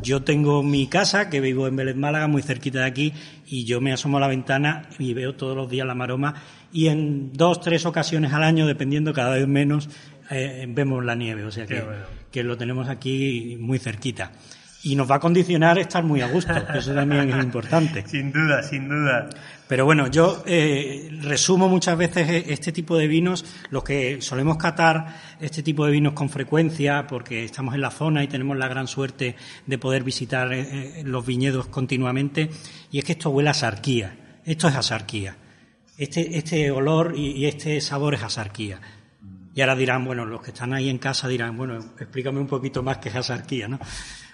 [0.03, 3.13] yo tengo mi casa, que vivo en Vélez Málaga, muy cerquita de aquí,
[3.47, 6.35] y yo me asomo a la ventana y veo todos los días la Maroma,
[6.71, 9.89] y en dos, tres ocasiones al año, dependiendo cada vez menos,
[10.29, 12.05] eh, vemos la nieve, o sea que, bueno.
[12.31, 14.31] que lo tenemos aquí muy cerquita.
[14.85, 18.03] Y nos va a condicionar estar muy a gusto, eso también es importante.
[18.07, 19.29] Sin duda, sin duda.
[19.65, 24.57] Pero bueno, yo eh, resumo muchas veces e- este tipo de vinos, los que solemos
[24.57, 28.67] catar este tipo de vinos con frecuencia, porque estamos en la zona y tenemos la
[28.67, 32.49] gran suerte de poder visitar eh, eh, los viñedos continuamente,
[32.91, 34.17] y es que esto huele a sarquía.
[34.43, 35.37] Esto es asarquía.
[35.97, 38.81] Este, este olor y, y este sabor es asarquía.
[39.55, 42.83] Y ahora dirán, bueno, los que están ahí en casa dirán, bueno, explícame un poquito
[42.83, 43.79] más qué es asarquía, ¿no?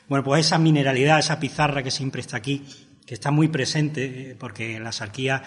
[0.09, 2.65] Bueno, pues esa mineralidad, esa pizarra que siempre está aquí,
[3.05, 5.43] que está muy presente, eh, porque la sarquía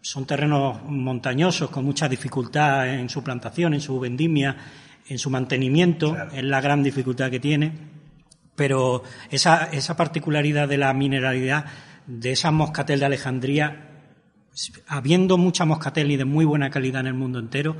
[0.00, 4.56] son terrenos montañosos con mucha dificultad en su plantación, en su vendimia,
[5.08, 7.72] en su mantenimiento, es la gran dificultad que tiene.
[8.56, 11.66] Pero esa, esa particularidad de la mineralidad
[12.06, 13.90] de esa moscatel de Alejandría,
[14.86, 17.76] habiendo mucha moscatel y de muy buena calidad en el mundo entero,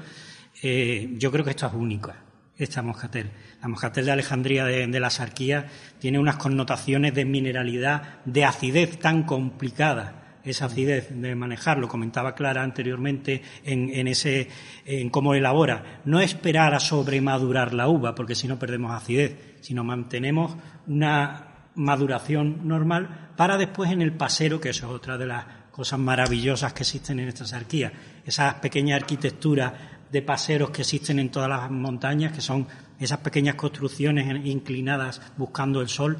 [0.62, 2.27] eh, yo creo que esto es única.
[2.59, 3.30] Esta moscatel.
[3.62, 5.66] La moscatel de Alejandría de, la Sarquía
[5.98, 10.40] tiene unas connotaciones de mineralidad, de acidez tan complicada.
[10.44, 14.48] Esa acidez de manejar, lo comentaba Clara anteriormente en, en ese,
[14.84, 16.00] en cómo elabora.
[16.04, 20.56] No esperar a sobremadurar la uva, porque si no perdemos acidez, sino mantenemos
[20.86, 26.00] una maduración normal para después en el pasero, que eso es otra de las cosas
[26.00, 27.92] maravillosas que existen en esta sarquía,
[28.24, 29.72] esas pequeñas arquitecturas
[30.11, 32.66] de paseros que existen en todas las montañas, que son
[32.98, 36.18] esas pequeñas construcciones inclinadas buscando el sol,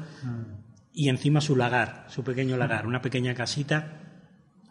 [0.93, 4.01] y encima su lagar, su pequeño lagar, una pequeña casita.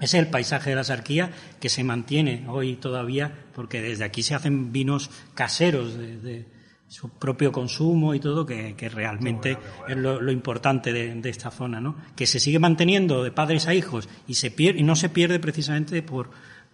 [0.01, 4.23] Ese es el paisaje de la Sarquía que se mantiene hoy todavía, porque desde aquí
[4.23, 6.47] se hacen vinos caseros de,
[6.87, 9.59] su propio consumo y todo, que, realmente
[9.89, 11.97] es lo, importante de, esta zona, ¿no?
[12.16, 15.39] Que se sigue manteniendo de padres a hijos y se pierde, y no se pierde
[15.39, 16.31] precisamente por,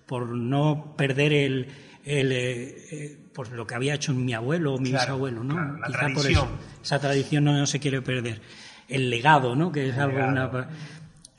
[0.06, 1.68] por no perder el,
[2.04, 5.54] el, eh, eh, por lo que había hecho mi abuelo o mi bisabuelo, ¿no?
[5.86, 6.48] Quizá por eso.
[6.82, 8.40] Esa tradición no, se quiere perder.
[8.88, 9.72] El legado, ¿no?
[9.72, 10.20] Que es algo.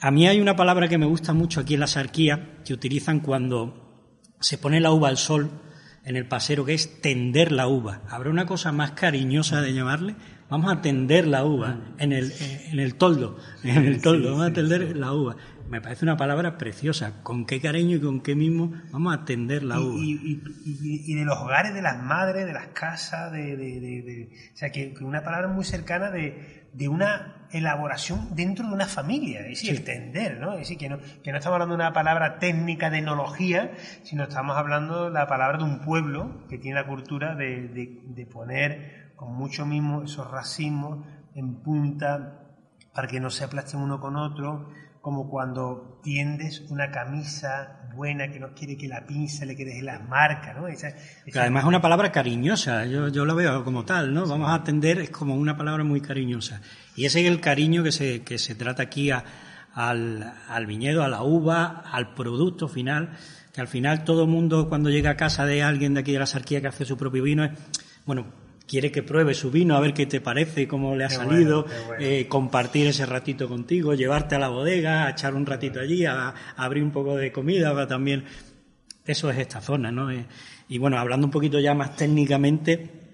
[0.01, 3.19] A mí hay una palabra que me gusta mucho aquí en la sarquía, que utilizan
[3.19, 4.03] cuando
[4.39, 5.49] se pone la uva al sol
[6.03, 8.01] en el pasero, que es tender la uva.
[8.09, 10.15] ¿Habrá una cosa más cariñosa de llamarle?
[10.49, 12.31] Vamos a tender la uva en el,
[12.71, 15.35] en el toldo, en el toldo, vamos a tender la uva
[15.67, 17.23] me parece una palabra preciosa.
[17.23, 19.95] ¿Con qué cariño y con qué mismo vamos a atender la uva?
[19.97, 25.23] Y, de los hogares de las madres, de las casas, de, o sea, que, una
[25.23, 30.53] palabra muy cercana de, una elaboración dentro de una familia, es decir, entender, ¿no?
[30.53, 33.71] Es decir, que no, que no estamos hablando de una palabra técnica de enología,
[34.03, 39.13] sino estamos hablando de la palabra de un pueblo que tiene la cultura de, poner
[39.15, 42.41] con mucho mismo esos racismos en punta
[42.93, 44.69] para que no se aplasten uno con otro,
[45.05, 50.03] como cuando tiendes una camisa buena que no quiere que la pinza le quede las
[50.09, 50.65] marcas, ¿no?
[50.65, 54.25] Además es una palabra cariñosa, yo, yo la veo como tal, ¿no?
[54.25, 56.59] Vamos a atender, es como una palabra muy cariñosa.
[56.95, 61.07] Y ese es el cariño que se, que se trata aquí al, al viñedo, a
[61.07, 63.11] la uva, al producto final,
[63.53, 66.19] que al final todo el mundo cuando llega a casa de alguien de aquí de
[66.19, 67.51] la sarquía que hace su propio vino es,
[68.07, 68.25] bueno,
[68.67, 71.65] quiere que pruebe su vino, a ver qué te parece, cómo le ha salido,
[71.99, 76.33] eh, compartir ese ratito contigo, llevarte a la bodega, a echar un ratito allí, a,
[76.55, 78.25] abrir un poco de comida, también.
[79.05, 80.09] Eso es esta zona, ¿no?
[80.09, 80.25] Eh,
[80.67, 83.05] y bueno, hablando un poquito ya más técnicamente,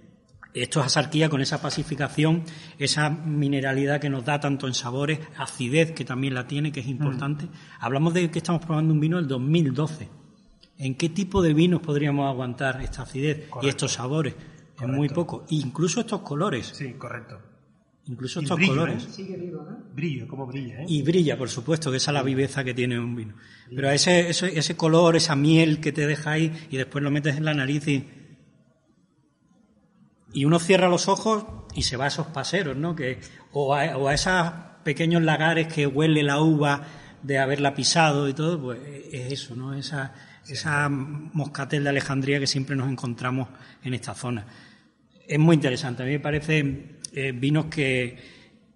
[0.53, 2.43] esto es asarquía con esa pacificación,
[2.77, 6.87] esa mineralidad que nos da tanto en sabores, acidez que también la tiene, que es
[6.87, 7.45] importante.
[7.45, 7.49] Mm.
[7.79, 10.09] Hablamos de que estamos probando un vino del 2012.
[10.77, 14.33] ¿En qué tipo de vinos podríamos aguantar esta acidez y estos sabores?
[14.81, 15.45] Es muy poco.
[15.49, 16.71] Incluso estos colores.
[16.73, 17.39] Sí, correcto.
[18.07, 19.07] Incluso estos colores.
[19.93, 20.85] Brillo, como brilla, ¿eh?
[20.87, 23.35] Y brilla, por supuesto, que esa es la viveza que tiene un vino.
[23.69, 27.37] Pero ese, ese, ese color, esa miel que te deja ahí y después lo metes
[27.37, 28.09] en la nariz y...
[30.33, 32.95] Y uno cierra los ojos y se va a esos paseros, ¿no?
[32.95, 33.19] Que,
[33.51, 34.51] o, a, o a esos
[34.83, 36.87] pequeños lagares que huele la uva
[37.21, 38.79] de haberla pisado y todo, pues
[39.11, 39.73] es eso, ¿no?
[39.73, 40.13] Esa,
[40.47, 43.49] esa moscatel de Alejandría que siempre nos encontramos
[43.83, 44.47] en esta zona
[45.27, 46.03] es muy interesante.
[46.03, 48.17] A mí me parece eh, vinos que,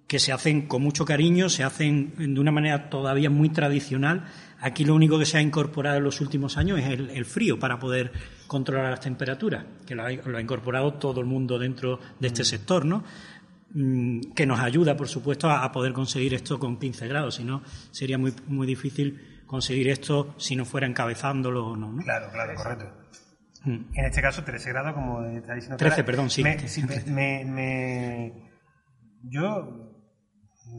[0.08, 4.26] que se hacen con mucho cariño, se hacen de una manera todavía muy tradicional.
[4.60, 7.80] Aquí lo único que se ha incorporado en los últimos años es el, frío para
[7.80, 8.12] poder
[8.48, 12.46] controlar las temperaturas, que lo ha, incorporado todo el mundo dentro de este mm.
[12.46, 13.04] sector, ¿no?
[13.74, 17.64] Mm, que nos ayuda, por supuesto, a, poder conseguir esto con 15 grados, si no
[17.91, 22.04] sería muy, muy difícil conseguir esto si no fuera encabezándolo o no, ¿no?
[22.04, 23.05] Claro, claro, correcto.
[23.66, 23.91] Mm.
[23.93, 25.78] En este caso, 13 grados, como está diciendo.
[25.78, 26.43] 13, perdón, sí.
[27.07, 28.32] Me,
[29.24, 29.91] yo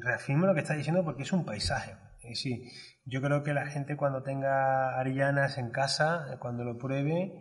[0.00, 1.96] reafirmo lo que está diciendo porque es un paisaje.
[2.22, 2.62] Es decir,
[3.04, 7.32] yo creo que la gente cuando tenga arillanas en casa, cuando lo pruebe,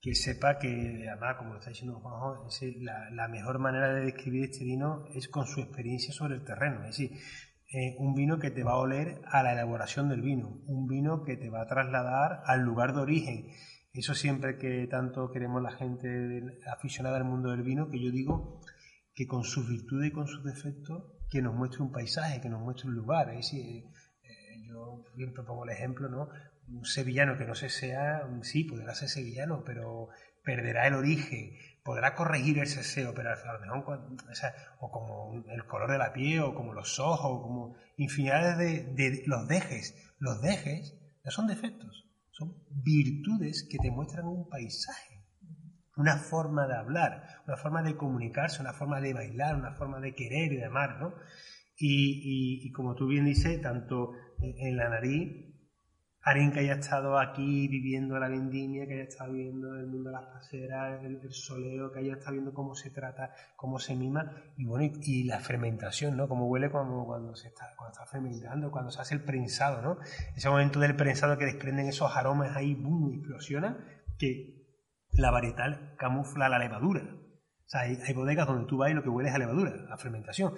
[0.00, 2.48] que sepa que, además, como lo está diciendo Juanjo,
[2.80, 6.80] la, la, mejor manera de describir este vino es con su experiencia sobre el terreno.
[6.84, 7.18] Es decir,
[7.72, 11.22] eh, un vino que te va a oler a la elaboración del vino, un vino
[11.22, 13.46] que te va a trasladar al lugar de origen
[13.92, 18.60] eso siempre que tanto queremos la gente aficionada al mundo del vino, que yo digo
[19.14, 22.60] que con sus virtudes y con sus defectos, que nos muestre un paisaje, que nos
[22.60, 23.30] muestre un lugar.
[23.30, 23.84] Eh,
[24.66, 26.28] yo siempre pongo el ejemplo, ¿no?
[26.68, 30.08] Un sevillano que no se sea, sí, podrá ser sevillano, pero
[30.44, 34.08] perderá el origen, podrá corregir el seseo, pero a lo mejor,
[34.78, 38.94] o, como el color de la piel, o como los ojos, o como infinidades de,
[38.94, 39.96] de los dejes.
[40.18, 42.09] Los dejes no son defectos,
[42.40, 45.22] son virtudes que te muestran un paisaje,
[45.96, 50.14] una forma de hablar, una forma de comunicarse, una forma de bailar, una forma de
[50.14, 51.14] querer y de amar, ¿no?
[51.76, 55.49] Y, como tú bien dices, tanto en la nariz
[56.22, 60.16] alguien que haya estado aquí viviendo la vendimia, que haya estado viviendo el mundo de
[60.16, 64.64] las paseras, el, soleo, que haya estado viendo cómo se trata, cómo se mima, y
[64.66, 66.28] bueno, y, la fermentación, ¿no?
[66.28, 67.66] Cómo huele cuando, se está,
[68.10, 69.98] fermentando, cuando se hace el prensado, ¿no?
[70.36, 73.78] Ese momento del prensado que desprenden esos aromas ahí, boom, explosiona,
[74.18, 74.60] que
[75.12, 77.02] la varietal camufla la levadura.
[77.02, 79.72] O sea, hay, hay bodegas donde tú vas y lo que huele es a levadura,
[79.90, 80.54] a fermentación.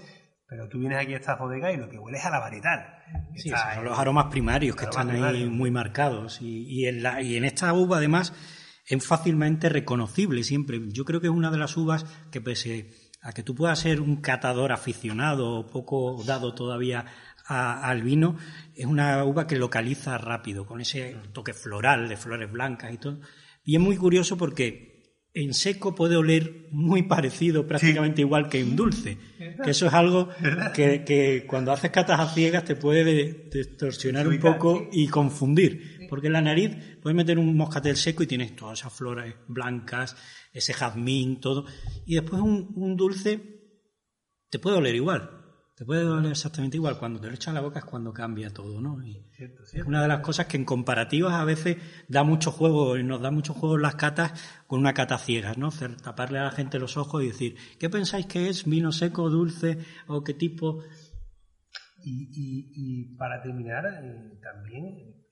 [0.55, 2.85] Pero tú vienes aquí a esta bodega y lo que huele es a la varietal.
[3.35, 6.43] Sí, Está son los aromas primarios que Aromas están ahí muy marcados.
[6.43, 8.35] Y, y en la, y en esta uva, además,
[8.87, 10.79] es fácilmente reconocible siempre.
[10.89, 12.91] Yo creo que es una de las uvas que, pese
[13.23, 17.07] a que tú puedas ser un catador aficionado o poco dado todavía
[17.47, 18.37] a- al vino,
[18.75, 23.21] es una uva que localiza rápido, con ese toque floral de flores blancas y todo.
[23.65, 24.91] Y es muy curioso porque
[25.35, 29.16] en seco puede oler muy parecido, prácticamente igual que en dulce.
[29.64, 30.28] Que eso es algo
[30.74, 36.07] que, que cuando haces catas a ciegas te puede de- distorsionar un poco y confundir.
[36.09, 40.16] Porque en la nariz puedes meter un moscatel seco y tienes todas esas flores blancas,
[40.53, 41.64] ese jazmín, todo.
[42.05, 43.41] Y después un, un dulce
[44.51, 45.41] te puede oler igual.
[45.75, 46.99] Te puede oler exactamente igual.
[46.99, 49.03] Cuando te lo echas a la boca es cuando cambia todo, ¿no?
[49.03, 49.89] Y Cierto, es cierto.
[49.89, 53.31] una de las cosas que en comparativas a veces da mucho juego, y nos da
[53.31, 54.33] mucho juego las catas
[54.66, 55.70] con una cata ciega, ¿no?
[56.03, 58.64] Taparle a la gente los ojos y decir, ¿qué pensáis que es?
[58.66, 60.83] ¿Vino seco, dulce o qué tipo?
[62.05, 64.85] Y, y- y para terminar, eh, también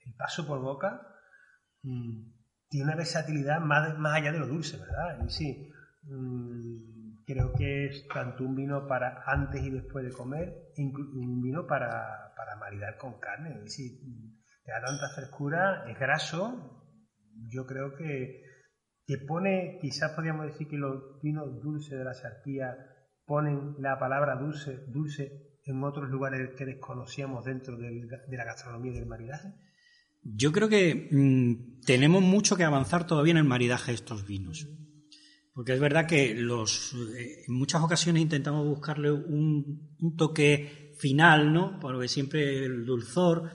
[0.07, 1.03] el paso por boca
[1.83, 2.31] mm,
[2.69, 5.19] tiene una versatilidad más, más allá de lo dulce, ¿verdad?
[5.27, 5.69] Y sí,
[6.05, 7.00] mm,
[7.33, 12.33] creo que es tanto un vino para antes y después de comer, un vino para,
[12.37, 13.69] para maridar con carne.
[13.69, 16.89] Sí, mm, te da tanta frescura, es graso,
[17.49, 18.43] yo creo que,
[19.07, 22.77] que pone, quizás podríamos decir que los vinos dulces de la Sartía
[23.25, 28.97] ponen la palabra dulce, dulce en otros lugares que desconocíamos dentro de la gastronomía y
[28.97, 29.55] del maridaje.
[30.23, 34.67] Yo creo que mm, tenemos mucho que avanzar todavía en el maridaje de estos vinos.
[35.61, 41.53] Porque es verdad que los, eh, en muchas ocasiones intentamos buscarle un, un toque final,
[41.53, 41.79] ¿no?
[41.79, 43.53] Porque siempre el dulzor.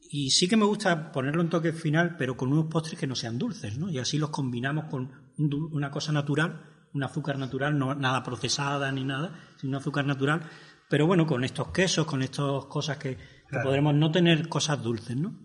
[0.00, 3.14] Y sí que me gusta ponerlo en toque final, pero con unos postres que no
[3.14, 3.90] sean dulces, ¿no?
[3.90, 8.90] Y así los combinamos con un una cosa natural, un azúcar natural, no nada procesada
[8.90, 10.40] ni nada, sino un azúcar natural.
[10.88, 13.66] Pero bueno, con estos quesos, con estas cosas que, que Claro.
[13.68, 15.38] podremos no tener cosas dulces, ¿no?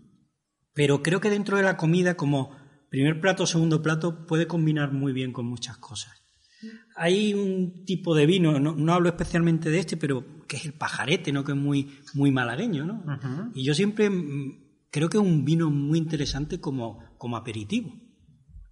[0.72, 2.61] Pero creo que dentro de la comida, como
[2.92, 6.12] primer plato o segundo plato, puede combinar muy bien con muchas cosas.
[6.94, 10.74] Hay un tipo de vino, no, no hablo especialmente de este, pero que es el
[10.74, 11.42] pajarete, ¿no?
[11.42, 13.02] Que es muy, muy malagueño, ¿no?
[13.54, 17.94] Y yo siempre mm, creo que es un vino muy interesante como, como aperitivo.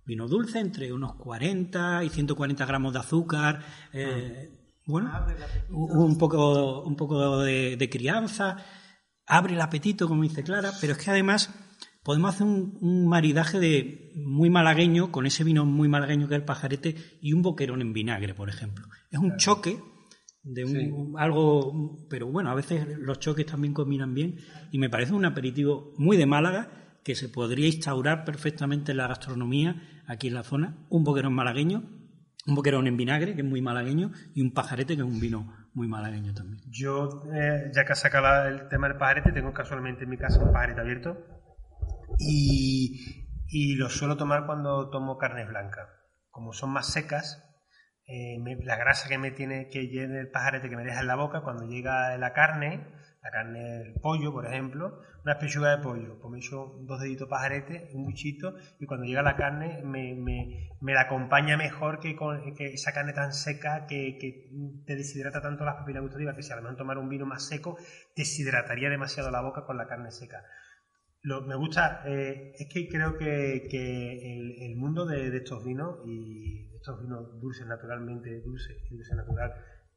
[0.05, 3.65] Vino dulce entre unos 40 y 140 gramos de azúcar,
[3.95, 4.51] eh,
[4.85, 5.11] bueno,
[5.71, 8.59] un poco, un poco de, de crianza,
[9.27, 11.49] abre el apetito, como dice Clara, pero es que además
[12.03, 16.41] podemos hacer un, un maridaje de muy malagueño con ese vino muy malagueño que es
[16.41, 18.87] el pajarete y un boquerón en vinagre, por ejemplo.
[19.11, 19.79] Es un choque
[20.43, 20.91] de un, Sí.
[21.19, 24.37] algo, pero bueno, a veces los choques también combinan bien
[24.71, 26.71] y me parece un aperitivo muy de Málaga
[27.05, 29.77] que se podría instaurar perfectamente en la gastronomía
[30.07, 30.87] aquí en la zona.
[30.91, 31.83] Un boquerón malagueño,
[32.47, 35.55] un boquerón en vinagre, que es muy malagueño, y un pajarete, que es un vino
[35.73, 36.63] muy malagueño también.
[36.69, 40.43] Yo, eh, ya que has sacado el tema del pajarete, tengo casualmente en mi casa
[40.43, 41.17] un pajarete abierto
[42.19, 45.89] y, y lo suelo tomar cuando tomo carnes blancas.
[46.31, 47.45] Como son más secas,
[48.07, 51.07] eh, me- la grasa que me tiene que llene el pajarete que me deja en
[51.07, 52.87] la boca, cuando llega la carne,
[53.23, 57.29] la carne, el pollo, por ejemplo, una pechuga de pollo, pues me echo dos deditos
[57.29, 62.17] pajarete, un bichito, y cuando llega la carne me, me, me la acompaña mejor que
[62.17, 64.49] con que esa carne tan seca que, que
[64.87, 67.47] te deshidrata tanto las papilas gustativas, que si a lo mejor tomar un vino más
[67.47, 67.77] seco,
[68.17, 70.43] deshidrataría demasiado la boca con la carne seca.
[71.23, 76.71] Lo, me gusta, eh, es que creo que, que el, mundo de, estos vinos y
[76.71, 79.53] de estos vinos dulces naturalmente, dulces y dulce natural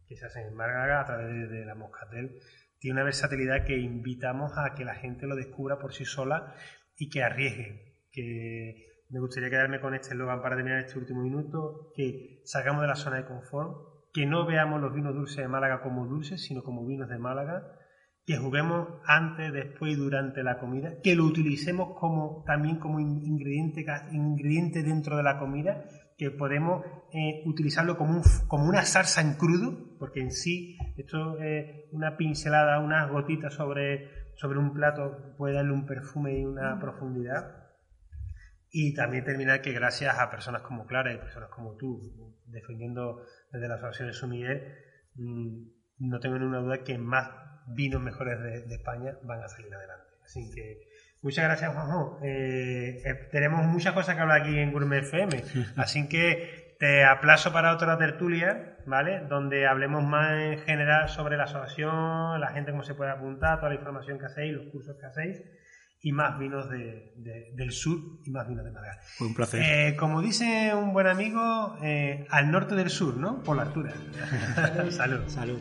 [0.05, 2.39] que se hacen en Málaga a través de, la Moscatel,
[2.77, 6.55] tiene una versatilidad que invitamos a que la gente lo descubra por sí sola
[6.97, 8.09] y que arriesgue.
[8.11, 12.87] Que me gustaría quedarme con este eslogan para terminar este último minuto, que salgamos de
[12.87, 16.63] la zona de confort, que no veamos los vinos dulces de Málaga como dulces, sino
[16.63, 17.63] como vinos de Málaga,
[18.25, 23.21] que juguemos antes, después y durante la comida, que lo utilicemos como también como in-
[23.25, 25.83] ingrediente, ingrediente dentro de la comida,
[26.17, 31.37] que podemos eh, utilizarlo como, un como una salsa en crudo, porque en sí esto
[31.41, 36.79] eh, una pincelada, unas gotitas sobre, sobre un plato puede darle un perfume y una
[36.79, 37.63] profundidad.
[38.75, 42.01] Y también terminar que gracias a personas como Clara y personas como tú,
[42.45, 43.21] defendiendo
[43.51, 44.75] desde las asociaciones Sumiller,
[45.15, 45.63] mm,
[45.99, 47.29] no tengo ninguna duda que más
[47.67, 50.05] vinos mejores de, de España van a salir adelante.
[50.25, 50.91] Así que
[51.21, 52.19] Muchas gracias, Juanjo.
[52.21, 55.41] Eh, eh, tenemos muchas cosas que hablar aquí en Gourmet FM,
[55.77, 59.21] así que te aplazo para otra tertulia, ¿vale?
[59.29, 63.69] Donde hablemos más en general sobre la asociación, la gente cómo se puede apuntar, toda
[63.69, 65.41] la información que hacéis, los cursos que hacéis
[66.01, 68.99] y más vinos de- de- del sur y más vinos de Málaga.
[69.17, 69.61] Fue un placer.
[69.63, 73.41] Eh, como dice un buen amigo, eh, al norte del sur, ¿no?
[73.43, 73.93] Por la altura.
[74.89, 74.91] Salud.
[74.91, 75.27] Salud.
[75.29, 75.59] Salud.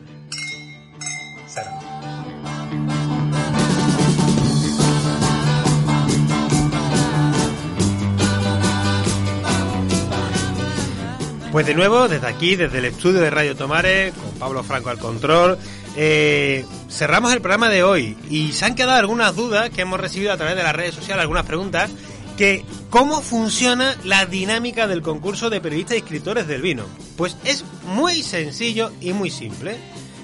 [11.53, 14.97] Pues de nuevo, desde aquí, desde el estudio de Radio Tomare, con Pablo Franco al
[14.97, 15.59] control,
[15.95, 20.33] eh, cerramos el programa de hoy y se han quedado algunas dudas que hemos recibido
[20.33, 21.91] a través de las redes sociales, algunas preguntas,
[22.37, 26.85] que cómo funciona la dinámica del concurso de periodistas y escritores del vino.
[27.17, 29.75] Pues es muy sencillo y muy simple.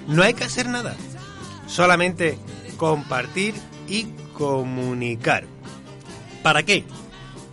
[0.07, 0.95] No hay que hacer nada,
[1.67, 2.39] solamente
[2.77, 3.53] compartir
[3.87, 5.43] y comunicar.
[6.41, 6.85] ¿Para qué?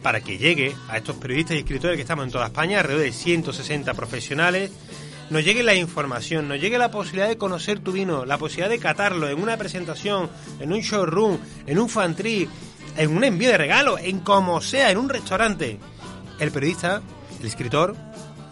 [0.06, 3.12] Para que llegue a estos periodistas y escritores que estamos en toda España, alrededor de
[3.12, 4.70] 160 profesionales,
[5.30, 8.78] nos llegue la información, nos llegue la posibilidad de conocer tu vino, la posibilidad de
[8.78, 10.30] catarlo en una presentación,
[10.60, 12.48] en un showroom, en un fantry,
[12.96, 15.80] en un envío de regalo, en como sea, en un restaurante.
[16.38, 17.02] El periodista,
[17.40, 17.96] el escritor,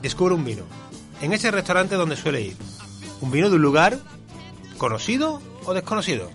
[0.03, 0.65] descubre un vino.
[1.23, 2.57] En ese restaurante donde suele ir.
[3.21, 4.01] Un vino de un lugar
[4.77, 6.33] conocido o desconocido.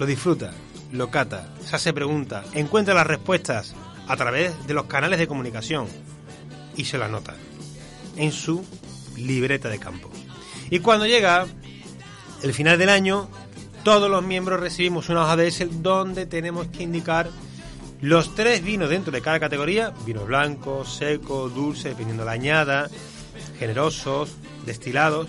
[0.00, 0.50] Lo disfruta,
[0.90, 3.76] lo cata, se hace preguntas, encuentra las respuestas
[4.10, 5.86] a través de los canales de comunicación
[6.76, 7.34] y se lo anota
[8.16, 8.64] en su
[9.16, 10.10] libreta de campo.
[10.68, 11.46] Y cuando llega
[12.42, 13.28] el final del año,
[13.84, 17.30] todos los miembros recibimos una hoja de Excel donde tenemos que indicar
[18.00, 22.90] los tres vinos dentro de cada categoría, vino blanco, seco, dulce, dependiendo la añada,
[23.60, 24.34] generosos,
[24.66, 25.28] destilados,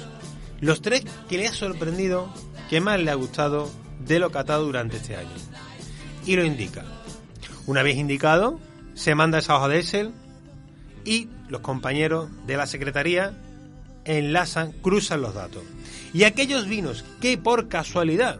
[0.59, 2.33] los tres que le ha sorprendido,
[2.67, 3.69] que más le ha gustado
[3.99, 5.29] de lo catado durante este año.
[6.25, 6.83] Y lo indica.
[7.67, 8.59] Una vez indicado,
[8.93, 10.11] se manda esa hoja de Excel
[11.05, 13.33] y los compañeros de la secretaría
[14.05, 15.63] enlazan, cruzan los datos.
[16.13, 18.39] Y aquellos vinos que por casualidad,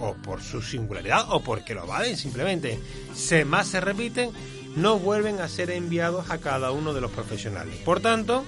[0.00, 2.78] o por su singularidad, o porque lo valen simplemente,
[3.14, 4.30] se más se repiten,
[4.76, 7.76] no vuelven a ser enviados a cada uno de los profesionales.
[7.84, 8.44] Por tanto,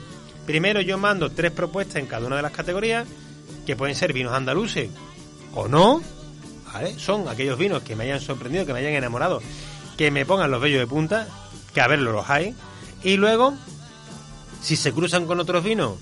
[0.46, 3.06] primero yo mando tres propuestas en cada una de las categorías,
[3.66, 4.90] que pueden ser vinos andaluces
[5.54, 6.02] o no.
[6.98, 9.42] Son aquellos vinos que me hayan sorprendido, que me hayan enamorado,
[10.00, 11.28] que me pongan los vellos de punta,
[11.74, 12.54] que a verlo los hay,
[13.04, 13.52] y luego,
[14.62, 15.98] si se cruzan con otros vinos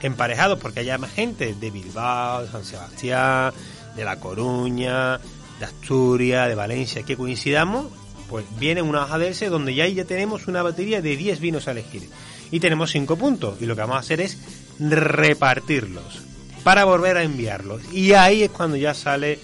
[0.00, 3.52] emparejados, porque haya más gente de Bilbao, de San Sebastián,
[3.94, 5.18] de La Coruña,
[5.58, 7.88] de Asturias, de Valencia, que coincidamos,
[8.30, 11.68] pues viene una hoja de ese donde ya, ya tenemos una batería de 10 vinos
[11.68, 12.08] a elegir.
[12.50, 13.60] Y tenemos 5 puntos.
[13.60, 14.38] Y lo que vamos a hacer es
[14.78, 16.22] repartirlos
[16.64, 17.82] para volver a enviarlos.
[17.92, 19.38] Y ahí es cuando ya sale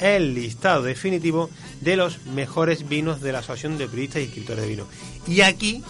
[0.00, 4.68] el listado definitivo de los mejores vinos de la Asociación de Periodistas y Escritores de
[4.68, 4.86] Vino.
[5.26, 5.82] Y aquí,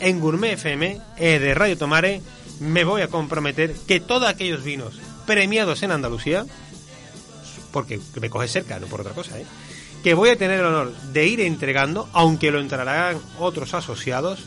[0.00, 2.22] en Gourmet FM, eh, de Radio Tomare,
[2.60, 6.46] me voy a comprometer que todos aquellos vinos premiados en Andalucía,
[7.72, 9.46] porque me coge cerca, no por otra cosa, ¿eh?
[10.02, 14.40] que voy a tener el honor de ir entregando, aunque lo entregarán otros asociados,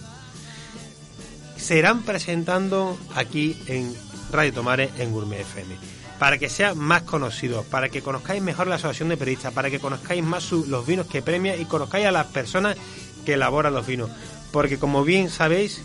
[1.55, 3.95] serán presentando aquí en
[4.31, 5.94] Radio Tomare en Gourmet FM.
[6.19, 9.79] Para que sea más conocido, para que conozcáis mejor la asociación de periodistas, para que
[9.79, 12.77] conozcáis más su- los vinos que premia y conozcáis a las personas
[13.25, 14.09] que elaboran los vinos.
[14.51, 15.81] Porque como bien sabéis,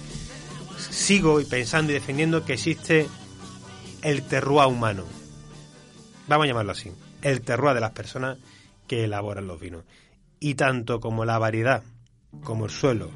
[0.90, 3.08] sigo pensando y defendiendo que existe
[4.02, 5.04] el terroir humano.
[6.28, 6.92] Vamos a llamarlo así.
[7.22, 8.38] El terroir de las personas
[8.86, 9.84] que elaboran los vinos.
[10.38, 11.82] Y tanto como la variedad,
[12.44, 13.10] como el suelo,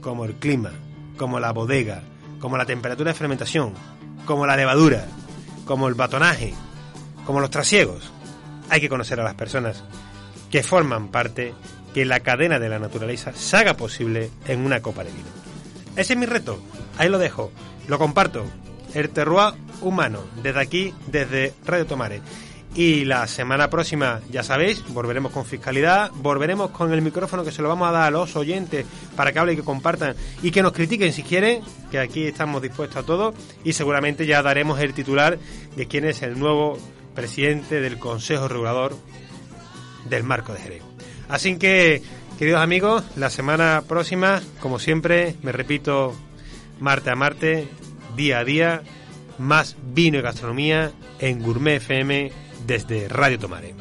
[0.00, 0.72] como el clima,
[1.16, 2.02] como la bodega,
[2.40, 3.74] como la temperatura de fermentación,
[4.26, 5.06] como la levadura,
[5.68, 6.54] como el batonaje,
[7.26, 8.10] como los trasiegos,
[8.70, 9.84] hay que conocer a las personas
[10.50, 11.52] que forman parte
[11.92, 15.28] que la cadena de la naturaleza se haga posible en una copa de vino.
[15.94, 16.58] Ese es mi reto.
[16.96, 17.52] Ahí lo dejo.
[17.86, 18.46] Lo comparto.
[18.94, 20.20] El terroir humano.
[20.42, 22.22] Desde aquí, desde Radio Tomare.
[22.74, 27.62] Y la semana próxima, ya sabéis, volveremos con fiscalidad, volveremos con el micrófono que se
[27.62, 30.62] lo vamos a dar a los oyentes para que hablen y que compartan y que
[30.62, 34.94] nos critiquen si quieren, que aquí estamos dispuestos a todo y seguramente ya daremos el
[34.94, 35.38] titular
[35.76, 36.78] de quién es el nuevo
[37.14, 38.94] presidente del Consejo Regulador
[40.08, 40.82] del Marco de Jerez.
[41.28, 42.02] Así que,
[42.38, 46.14] queridos amigos, la semana próxima, como siempre, me repito,
[46.78, 47.66] martes a martes,
[48.14, 48.82] día a día,
[49.38, 53.74] más vino y gastronomía en Gourmet FM desde Radio Tomare.